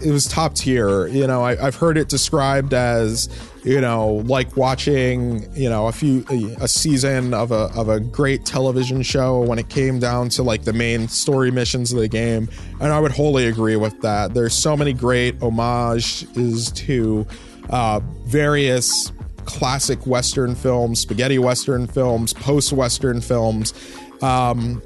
it 0.00 0.12
was 0.12 0.28
top 0.28 0.54
tier. 0.54 1.08
You 1.08 1.26
know, 1.26 1.42
I, 1.42 1.56
have 1.56 1.74
heard 1.74 1.98
it 1.98 2.08
described 2.08 2.74
as 2.74 3.28
you 3.68 3.82
know, 3.82 4.24
like 4.24 4.56
watching, 4.56 5.46
you 5.54 5.68
know, 5.68 5.88
a 5.88 5.92
few 5.92 6.24
a 6.58 6.66
season 6.66 7.34
of 7.34 7.52
a 7.52 7.70
of 7.76 7.90
a 7.90 8.00
great 8.00 8.46
television 8.46 9.02
show 9.02 9.40
when 9.40 9.58
it 9.58 9.68
came 9.68 9.98
down 9.98 10.30
to 10.30 10.42
like 10.42 10.62
the 10.62 10.72
main 10.72 11.06
story 11.06 11.50
missions 11.50 11.92
of 11.92 11.98
the 11.98 12.08
game, 12.08 12.48
and 12.80 12.90
I 12.90 12.98
would 12.98 13.12
wholly 13.12 13.46
agree 13.46 13.76
with 13.76 14.00
that. 14.00 14.32
There's 14.32 14.54
so 14.54 14.74
many 14.74 14.94
great 14.94 15.38
homages 15.40 16.72
to 16.72 17.26
uh, 17.68 18.00
various 18.24 19.12
classic 19.44 20.06
Western 20.06 20.54
films, 20.54 21.00
spaghetti 21.00 21.38
Western 21.38 21.86
films, 21.86 22.32
post 22.32 22.72
Western 22.72 23.20
films. 23.20 23.74
Um, 24.22 24.82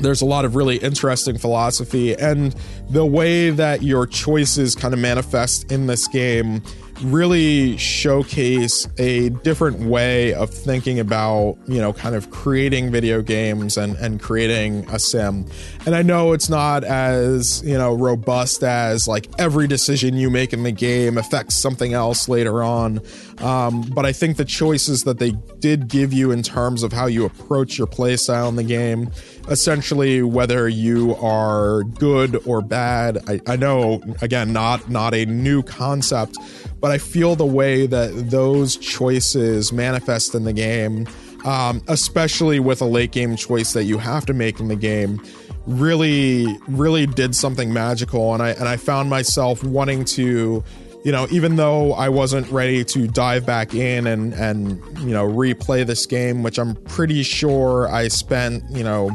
there's 0.00 0.22
a 0.22 0.26
lot 0.26 0.44
of 0.44 0.56
really 0.56 0.76
interesting 0.78 1.38
philosophy 1.38 2.14
and 2.16 2.54
the 2.90 3.04
way 3.04 3.50
that 3.50 3.82
your 3.82 4.06
choices 4.06 4.74
kind 4.74 4.94
of 4.94 5.00
manifest 5.00 5.70
in 5.72 5.86
this 5.86 6.06
game 6.08 6.62
really 7.02 7.76
showcase 7.76 8.86
a 8.98 9.30
different 9.30 9.80
way 9.80 10.34
of 10.34 10.50
thinking 10.50 10.98
about, 10.98 11.56
you 11.66 11.80
know, 11.80 11.92
kind 11.92 12.14
of 12.14 12.30
creating 12.30 12.90
video 12.90 13.22
games 13.22 13.76
and, 13.76 13.96
and 13.96 14.20
creating 14.20 14.84
a 14.90 14.98
sim. 14.98 15.46
And 15.86 15.94
I 15.94 16.02
know 16.02 16.32
it's 16.32 16.48
not 16.48 16.84
as, 16.84 17.62
you 17.64 17.76
know, 17.76 17.94
robust 17.94 18.62
as 18.62 19.06
like 19.08 19.28
every 19.38 19.66
decision 19.66 20.14
you 20.14 20.30
make 20.30 20.52
in 20.52 20.62
the 20.62 20.72
game 20.72 21.18
affects 21.18 21.56
something 21.56 21.92
else 21.92 22.28
later 22.28 22.62
on. 22.62 23.00
Um, 23.38 23.82
but 23.82 24.04
I 24.04 24.12
think 24.12 24.36
the 24.36 24.44
choices 24.44 25.04
that 25.04 25.18
they 25.18 25.32
did 25.60 25.88
give 25.88 26.12
you 26.12 26.30
in 26.30 26.42
terms 26.42 26.82
of 26.82 26.92
how 26.92 27.06
you 27.06 27.24
approach 27.24 27.78
your 27.78 27.86
playstyle 27.86 28.48
in 28.48 28.56
the 28.56 28.64
game, 28.64 29.10
essentially 29.48 30.22
whether 30.22 30.68
you 30.68 31.14
are 31.16 31.84
good 31.84 32.40
or 32.46 32.60
bad, 32.60 33.18
I, 33.28 33.40
I 33.46 33.56
know 33.56 34.02
again 34.22 34.52
not 34.52 34.90
not 34.90 35.14
a 35.14 35.24
new 35.26 35.62
concept, 35.62 36.36
but 36.80 36.90
I 36.90 36.98
feel 36.98 37.36
the 37.36 37.46
way 37.46 37.86
that 37.86 38.30
those 38.30 38.76
choices 38.76 39.72
manifest 39.72 40.34
in 40.34 40.44
the 40.44 40.52
game, 40.52 41.06
um, 41.44 41.82
especially 41.88 42.60
with 42.60 42.80
a 42.80 42.84
late 42.84 43.12
game 43.12 43.36
choice 43.36 43.72
that 43.72 43.84
you 43.84 43.98
have 43.98 44.26
to 44.26 44.34
make 44.34 44.60
in 44.60 44.68
the 44.68 44.76
game, 44.76 45.20
really, 45.66 46.46
really 46.68 47.06
did 47.06 47.34
something 47.34 47.72
magical. 47.72 48.32
And 48.34 48.42
I 48.42 48.50
and 48.50 48.68
I 48.68 48.76
found 48.76 49.10
myself 49.10 49.62
wanting 49.64 50.04
to, 50.06 50.62
you 51.04 51.12
know, 51.12 51.26
even 51.30 51.56
though 51.56 51.92
I 51.94 52.08
wasn't 52.08 52.50
ready 52.50 52.84
to 52.84 53.08
dive 53.08 53.44
back 53.44 53.74
in 53.74 54.06
and 54.06 54.32
and 54.34 54.82
you 55.00 55.10
know 55.10 55.26
replay 55.26 55.84
this 55.84 56.06
game, 56.06 56.42
which 56.42 56.58
I'm 56.58 56.74
pretty 56.74 57.22
sure 57.22 57.88
I 57.88 58.08
spent, 58.08 58.64
you 58.70 58.84
know, 58.84 59.10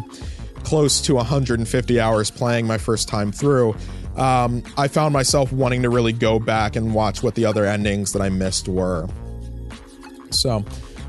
close 0.63 1.01
to 1.01 1.15
150 1.15 1.99
hours 1.99 2.29
playing 2.29 2.67
my 2.67 2.77
first 2.77 3.07
time 3.07 3.31
through 3.31 3.75
um, 4.15 4.63
I 4.77 4.87
found 4.87 5.13
myself 5.13 5.51
wanting 5.51 5.81
to 5.83 5.89
really 5.89 6.13
go 6.13 6.39
back 6.39 6.75
and 6.75 6.93
watch 6.93 7.23
what 7.23 7.35
the 7.35 7.45
other 7.45 7.65
endings 7.65 8.13
that 8.13 8.21
I 8.21 8.29
missed 8.29 8.67
were. 8.67 9.07
So, 10.29 10.65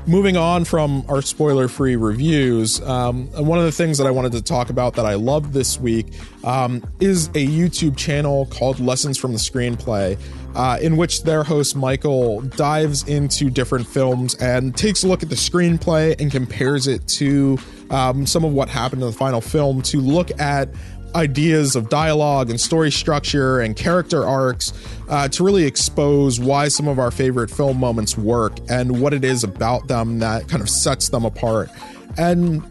moving 0.07 0.37
on 0.37 0.65
from 0.65 1.03
our 1.09 1.21
spoiler 1.21 1.67
free 1.67 1.95
reviews, 1.95 2.81
um, 2.81 3.27
one 3.33 3.59
of 3.59 3.65
the 3.65 3.71
things 3.71 3.97
that 3.97 4.07
I 4.07 4.11
wanted 4.11 4.31
to 4.33 4.41
talk 4.41 4.69
about 4.69 4.93
that 4.95 5.05
I 5.05 5.15
loved 5.15 5.53
this 5.53 5.79
week 5.79 6.07
um, 6.43 6.83
is 6.99 7.27
a 7.29 7.45
YouTube 7.45 7.97
channel 7.97 8.47
called 8.47 8.79
Lessons 8.79 9.17
from 9.17 9.33
the 9.33 9.39
Screenplay. 9.39 10.19
Uh, 10.55 10.77
in 10.81 10.95
which 10.95 11.23
their 11.23 11.43
host 11.43 11.75
Michael 11.75 12.39
dives 12.39 13.05
into 13.09 13.49
different 13.49 13.85
films 13.85 14.35
and 14.35 14.73
takes 14.73 15.03
a 15.03 15.07
look 15.07 15.21
at 15.21 15.27
the 15.27 15.35
screenplay 15.35 16.17
and 16.17 16.31
compares 16.31 16.87
it 16.87 17.05
to 17.09 17.57
um, 17.89 18.25
some 18.25 18.45
of 18.45 18.53
what 18.53 18.69
happened 18.69 19.01
in 19.01 19.07
the 19.09 19.13
final 19.13 19.41
film 19.41 19.81
to 19.81 19.99
look 19.99 20.31
at 20.39 20.69
ideas 21.13 21.75
of 21.75 21.89
dialogue 21.89 22.49
and 22.49 22.59
story 22.59 22.91
structure 22.91 23.59
and 23.59 23.75
character 23.75 24.25
arcs 24.25 24.73
uh, 25.09 25.27
to 25.29 25.43
really 25.43 25.65
expose 25.65 26.39
why 26.39 26.67
some 26.67 26.87
of 26.87 26.99
our 26.99 27.11
favorite 27.11 27.49
film 27.49 27.79
moments 27.79 28.17
work 28.17 28.57
and 28.69 29.01
what 29.01 29.13
it 29.13 29.23
is 29.23 29.43
about 29.43 29.87
them 29.87 30.19
that 30.19 30.47
kind 30.47 30.61
of 30.61 30.69
sets 30.69 31.09
them 31.09 31.25
apart. 31.25 31.69
And 32.17 32.63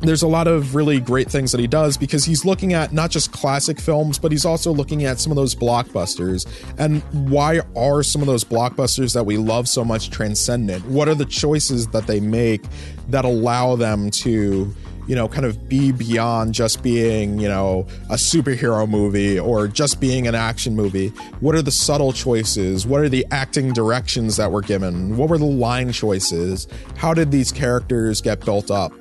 there's 0.00 0.22
a 0.22 0.28
lot 0.28 0.46
of 0.46 0.74
really 0.74 1.00
great 1.00 1.28
things 1.28 1.50
that 1.52 1.60
he 1.60 1.66
does 1.66 1.96
because 1.96 2.24
he's 2.24 2.44
looking 2.44 2.72
at 2.72 2.92
not 2.92 3.10
just 3.10 3.32
classic 3.32 3.80
films, 3.80 4.18
but 4.18 4.30
he's 4.30 4.44
also 4.44 4.72
looking 4.72 5.04
at 5.04 5.18
some 5.18 5.32
of 5.32 5.36
those 5.36 5.54
blockbusters. 5.54 6.46
And 6.78 7.02
why 7.28 7.60
are 7.76 8.02
some 8.02 8.22
of 8.22 8.28
those 8.28 8.44
blockbusters 8.44 9.12
that 9.14 9.26
we 9.26 9.36
love 9.36 9.68
so 9.68 9.84
much 9.84 10.10
transcendent? 10.10 10.84
What 10.86 11.08
are 11.08 11.14
the 11.14 11.24
choices 11.24 11.88
that 11.88 12.06
they 12.06 12.20
make 12.20 12.62
that 13.08 13.24
allow 13.24 13.74
them 13.74 14.10
to 14.10 14.72
you 15.08 15.16
know, 15.16 15.26
kind 15.26 15.46
of 15.46 15.68
be 15.68 15.90
beyond 15.90 16.54
just 16.54 16.82
being, 16.82 17.38
you 17.40 17.48
know, 17.48 17.86
a 18.10 18.14
superhero 18.14 18.88
movie 18.88 19.38
or 19.38 19.66
just 19.66 20.00
being 20.00 20.28
an 20.28 20.34
action 20.34 20.76
movie? 20.76 21.08
What 21.40 21.54
are 21.54 21.62
the 21.62 21.72
subtle 21.72 22.12
choices? 22.12 22.86
What 22.86 23.00
are 23.00 23.08
the 23.08 23.26
acting 23.30 23.72
directions 23.72 24.36
that 24.36 24.52
were 24.52 24.62
given? 24.62 25.16
What 25.16 25.30
were 25.30 25.38
the 25.38 25.44
line 25.44 25.90
choices? 25.92 26.68
How 26.96 27.14
did 27.14 27.30
these 27.30 27.50
characters 27.50 28.20
get 28.20 28.44
built 28.44 28.70
up? 28.70 28.92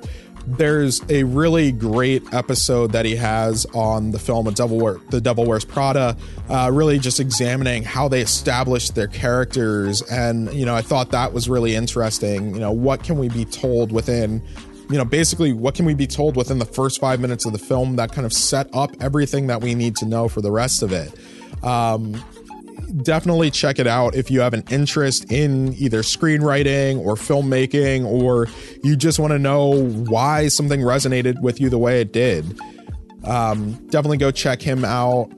there's 0.48 1.02
a 1.10 1.24
really 1.24 1.74
great 1.74 2.24
episode 2.34 2.94
that 2.94 3.04
he 3.04 3.18
has 3.18 3.66
on 3.74 4.12
the 4.12 4.20
film 4.20 4.50
Devil 4.54 4.78
Wear, 4.80 4.98
The 5.10 5.20
Devil 5.20 5.46
Wears 5.46 5.66
Prada, 5.66 6.16
uh, 6.50 6.72
really 6.74 7.00
just 7.00 7.20
examining 7.20 7.84
how 7.84 8.08
they 8.08 8.22
established 8.22 8.96
their 8.96 9.08
characters. 9.08 10.02
And, 10.04 10.54
you 10.54 10.66
know, 10.66 10.74
I 10.74 10.82
thought 10.82 11.12
that 11.12 11.34
was 11.34 11.50
really 11.50 11.76
interesting. 11.76 12.54
You 12.54 12.62
know, 12.62 12.72
what 12.72 13.04
can 13.04 13.18
we 13.18 13.28
be 13.28 13.44
told 13.44 13.92
within 13.92 14.42
you 14.90 14.98
know, 14.98 15.06
basically, 15.06 15.54
what 15.54 15.76
can 15.76 15.86
we 15.86 15.94
be 15.94 16.08
told 16.08 16.36
within 16.36 16.60
the 16.60 16.66
first 16.66 17.00
five 17.00 17.20
minutes 17.20 17.46
of 17.46 17.52
the 17.52 17.60
film 17.60 17.98
that 17.98 18.12
kind 18.12 18.26
of 18.26 18.34
set 18.34 18.70
up 18.74 18.92
everything 19.02 19.48
that 19.48 19.62
we 19.62 19.76
need 19.76 19.96
to 19.98 20.06
know 20.06 20.30
for 20.30 20.42
the 20.42 20.52
rest 20.52 20.82
of 20.82 20.94
it? 20.94 21.14
Um, 21.64 22.24
definitely 23.04 23.52
check 23.52 23.80
it 23.80 23.88
out 23.88 24.16
if 24.16 24.32
you 24.32 24.40
have 24.40 24.54
an 24.54 24.64
interest 24.70 25.32
in 25.32 25.74
either 25.74 26.02
screenwriting 26.04 27.00
or 27.00 27.16
filmmaking, 27.16 28.06
or 28.06 28.48
you 28.84 28.96
just 28.96 29.20
want 29.20 29.32
to 29.32 29.40
know 29.40 29.88
why 29.90 30.48
something 30.48 30.80
resonated 30.80 31.42
with 31.42 31.60
you 31.60 31.70
the 31.70 31.78
way 31.78 32.00
it 32.00 32.14
did. 32.14 32.60
Um, 33.24 33.74
definitely 33.88 34.18
go 34.18 34.32
check 34.32 34.62
him 34.62 34.86
out. 34.86 35.30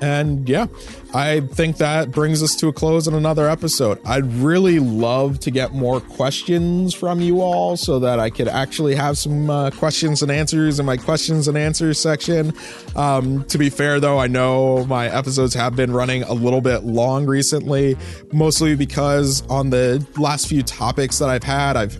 And 0.00 0.48
yeah, 0.48 0.66
I 1.14 1.40
think 1.40 1.78
that 1.78 2.10
brings 2.10 2.42
us 2.42 2.54
to 2.56 2.68
a 2.68 2.72
close 2.72 3.08
on 3.08 3.14
another 3.14 3.48
episode. 3.48 3.98
I'd 4.04 4.26
really 4.26 4.78
love 4.78 5.40
to 5.40 5.50
get 5.50 5.72
more 5.72 6.00
questions 6.00 6.94
from 6.94 7.20
you 7.20 7.40
all 7.40 7.76
so 7.76 7.98
that 7.98 8.20
I 8.20 8.30
could 8.30 8.48
actually 8.48 8.94
have 8.94 9.18
some 9.18 9.50
uh, 9.50 9.70
questions 9.70 10.22
and 10.22 10.30
answers 10.30 10.78
in 10.78 10.86
my 10.86 10.96
questions 10.96 11.48
and 11.48 11.56
answers 11.56 11.98
section. 11.98 12.52
Um, 12.94 13.44
to 13.44 13.58
be 13.58 13.70
fair, 13.70 14.00
though, 14.00 14.18
I 14.18 14.26
know 14.26 14.84
my 14.86 15.08
episodes 15.08 15.54
have 15.54 15.74
been 15.74 15.92
running 15.92 16.22
a 16.24 16.34
little 16.34 16.60
bit 16.60 16.84
long 16.84 17.26
recently, 17.26 17.96
mostly 18.32 18.76
because 18.76 19.46
on 19.48 19.70
the 19.70 20.06
last 20.16 20.48
few 20.48 20.62
topics 20.62 21.18
that 21.18 21.28
I've 21.28 21.44
had, 21.44 21.76
I've 21.76 21.98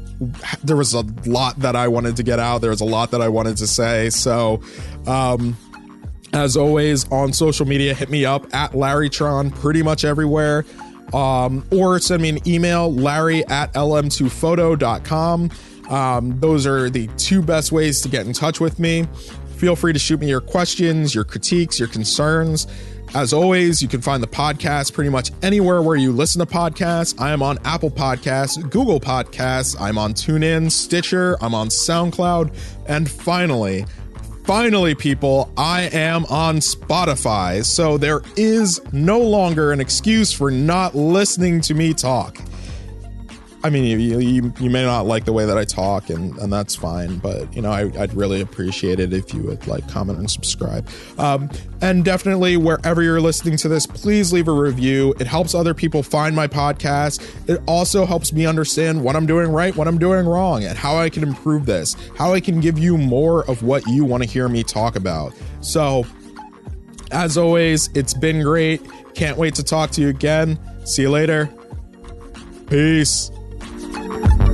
there 0.64 0.76
was 0.76 0.94
a 0.94 1.04
lot 1.26 1.58
that 1.60 1.76
I 1.76 1.88
wanted 1.88 2.16
to 2.16 2.22
get 2.22 2.38
out. 2.38 2.60
There 2.60 2.70
was 2.70 2.80
a 2.80 2.84
lot 2.84 3.12
that 3.12 3.20
I 3.22 3.28
wanted 3.28 3.56
to 3.58 3.66
say. 3.66 4.10
So, 4.10 4.60
um, 5.06 5.56
as 6.32 6.56
always, 6.56 7.10
on 7.10 7.32
social 7.32 7.66
media, 7.66 7.94
hit 7.94 8.10
me 8.10 8.24
up 8.24 8.52
at 8.54 8.72
LarryTron 8.72 9.54
pretty 9.54 9.82
much 9.82 10.04
everywhere. 10.04 10.64
Um, 11.12 11.66
or 11.70 11.98
send 12.00 12.22
me 12.22 12.28
an 12.28 12.46
email, 12.46 12.92
larry 12.92 13.46
at 13.46 13.72
lm2photo.com. 13.72 15.50
Um, 15.88 16.38
those 16.38 16.66
are 16.66 16.90
the 16.90 17.06
two 17.16 17.40
best 17.40 17.72
ways 17.72 18.02
to 18.02 18.08
get 18.08 18.26
in 18.26 18.34
touch 18.34 18.60
with 18.60 18.78
me. 18.78 19.06
Feel 19.56 19.74
free 19.74 19.92
to 19.92 19.98
shoot 19.98 20.20
me 20.20 20.28
your 20.28 20.42
questions, 20.42 21.14
your 21.14 21.24
critiques, 21.24 21.78
your 21.78 21.88
concerns. 21.88 22.66
As 23.14 23.32
always, 23.32 23.80
you 23.80 23.88
can 23.88 24.02
find 24.02 24.22
the 24.22 24.28
podcast 24.28 24.92
pretty 24.92 25.08
much 25.08 25.30
anywhere 25.42 25.80
where 25.80 25.96
you 25.96 26.12
listen 26.12 26.40
to 26.40 26.46
podcasts. 26.46 27.18
I 27.18 27.30
am 27.30 27.42
on 27.42 27.58
Apple 27.64 27.90
Podcasts, 27.90 28.60
Google 28.70 29.00
Podcasts, 29.00 29.80
I'm 29.80 29.96
on 29.96 30.12
TuneIn, 30.12 30.70
Stitcher, 30.70 31.38
I'm 31.40 31.54
on 31.54 31.68
SoundCloud, 31.68 32.54
and 32.86 33.10
finally, 33.10 33.86
finally, 34.48 34.94
people, 34.94 35.52
I 35.58 35.90
am 35.92 36.24
on 36.30 36.56
Spotify. 36.56 37.62
So 37.62 37.98
there 37.98 38.22
is 38.34 38.80
no 38.94 39.20
longer 39.20 39.72
an 39.72 39.78
excuse 39.78 40.32
for 40.32 40.50
not 40.50 40.94
listening 40.94 41.60
to 41.60 41.74
me 41.74 41.92
talk. 41.92 42.40
I 43.64 43.70
mean, 43.70 43.84
you, 43.84 44.20
you, 44.20 44.52
you 44.60 44.70
may 44.70 44.84
not 44.84 45.06
like 45.06 45.24
the 45.24 45.32
way 45.32 45.44
that 45.44 45.58
I 45.58 45.64
talk, 45.64 46.10
and, 46.10 46.36
and 46.38 46.52
that's 46.52 46.76
fine. 46.76 47.18
But 47.18 47.52
you 47.54 47.60
know, 47.60 47.72
I, 47.72 47.84
would 47.84 48.14
really 48.14 48.40
appreciate 48.40 49.00
it 49.00 49.12
if 49.12 49.34
you 49.34 49.42
would 49.42 49.66
like, 49.66 49.88
comment, 49.88 50.20
and 50.20 50.30
subscribe. 50.30 50.88
Um, 51.18 51.50
and 51.80 52.04
definitely, 52.04 52.56
wherever 52.56 53.02
you're 53.02 53.20
listening 53.20 53.56
to 53.58 53.68
this, 53.68 53.84
please 53.84 54.32
leave 54.32 54.46
a 54.46 54.52
review. 54.52 55.12
It 55.18 55.26
helps 55.26 55.56
other 55.56 55.74
people 55.74 56.04
find 56.04 56.36
my 56.36 56.46
podcast. 56.46 57.20
It 57.48 57.60
also 57.66 58.06
helps 58.06 58.32
me 58.32 58.46
understand 58.46 59.02
what 59.02 59.16
I'm 59.16 59.26
doing 59.26 59.50
right, 59.50 59.74
what 59.74 59.88
I'm 59.88 59.98
doing 59.98 60.26
wrong, 60.26 60.62
and 60.62 60.78
how 60.78 60.96
I 60.96 61.10
can 61.10 61.24
improve 61.24 61.66
this. 61.66 61.96
How 62.16 62.34
I 62.34 62.40
can 62.40 62.60
give 62.60 62.78
you 62.78 62.96
more 62.96 63.44
of 63.50 63.64
what 63.64 63.84
you 63.88 64.04
want 64.04 64.22
to 64.22 64.28
hear 64.28 64.48
me 64.48 64.62
talk 64.62 64.94
about. 64.94 65.34
So, 65.62 66.06
as 67.10 67.36
always, 67.36 67.90
it's 67.94 68.14
been 68.14 68.40
great. 68.40 68.82
Can't 69.14 69.36
wait 69.36 69.56
to 69.56 69.64
talk 69.64 69.90
to 69.92 70.00
you 70.00 70.08
again. 70.08 70.60
See 70.84 71.02
you 71.02 71.10
later. 71.10 71.50
Peace. 72.68 73.32
Thank 73.90 74.42
you. 74.42 74.47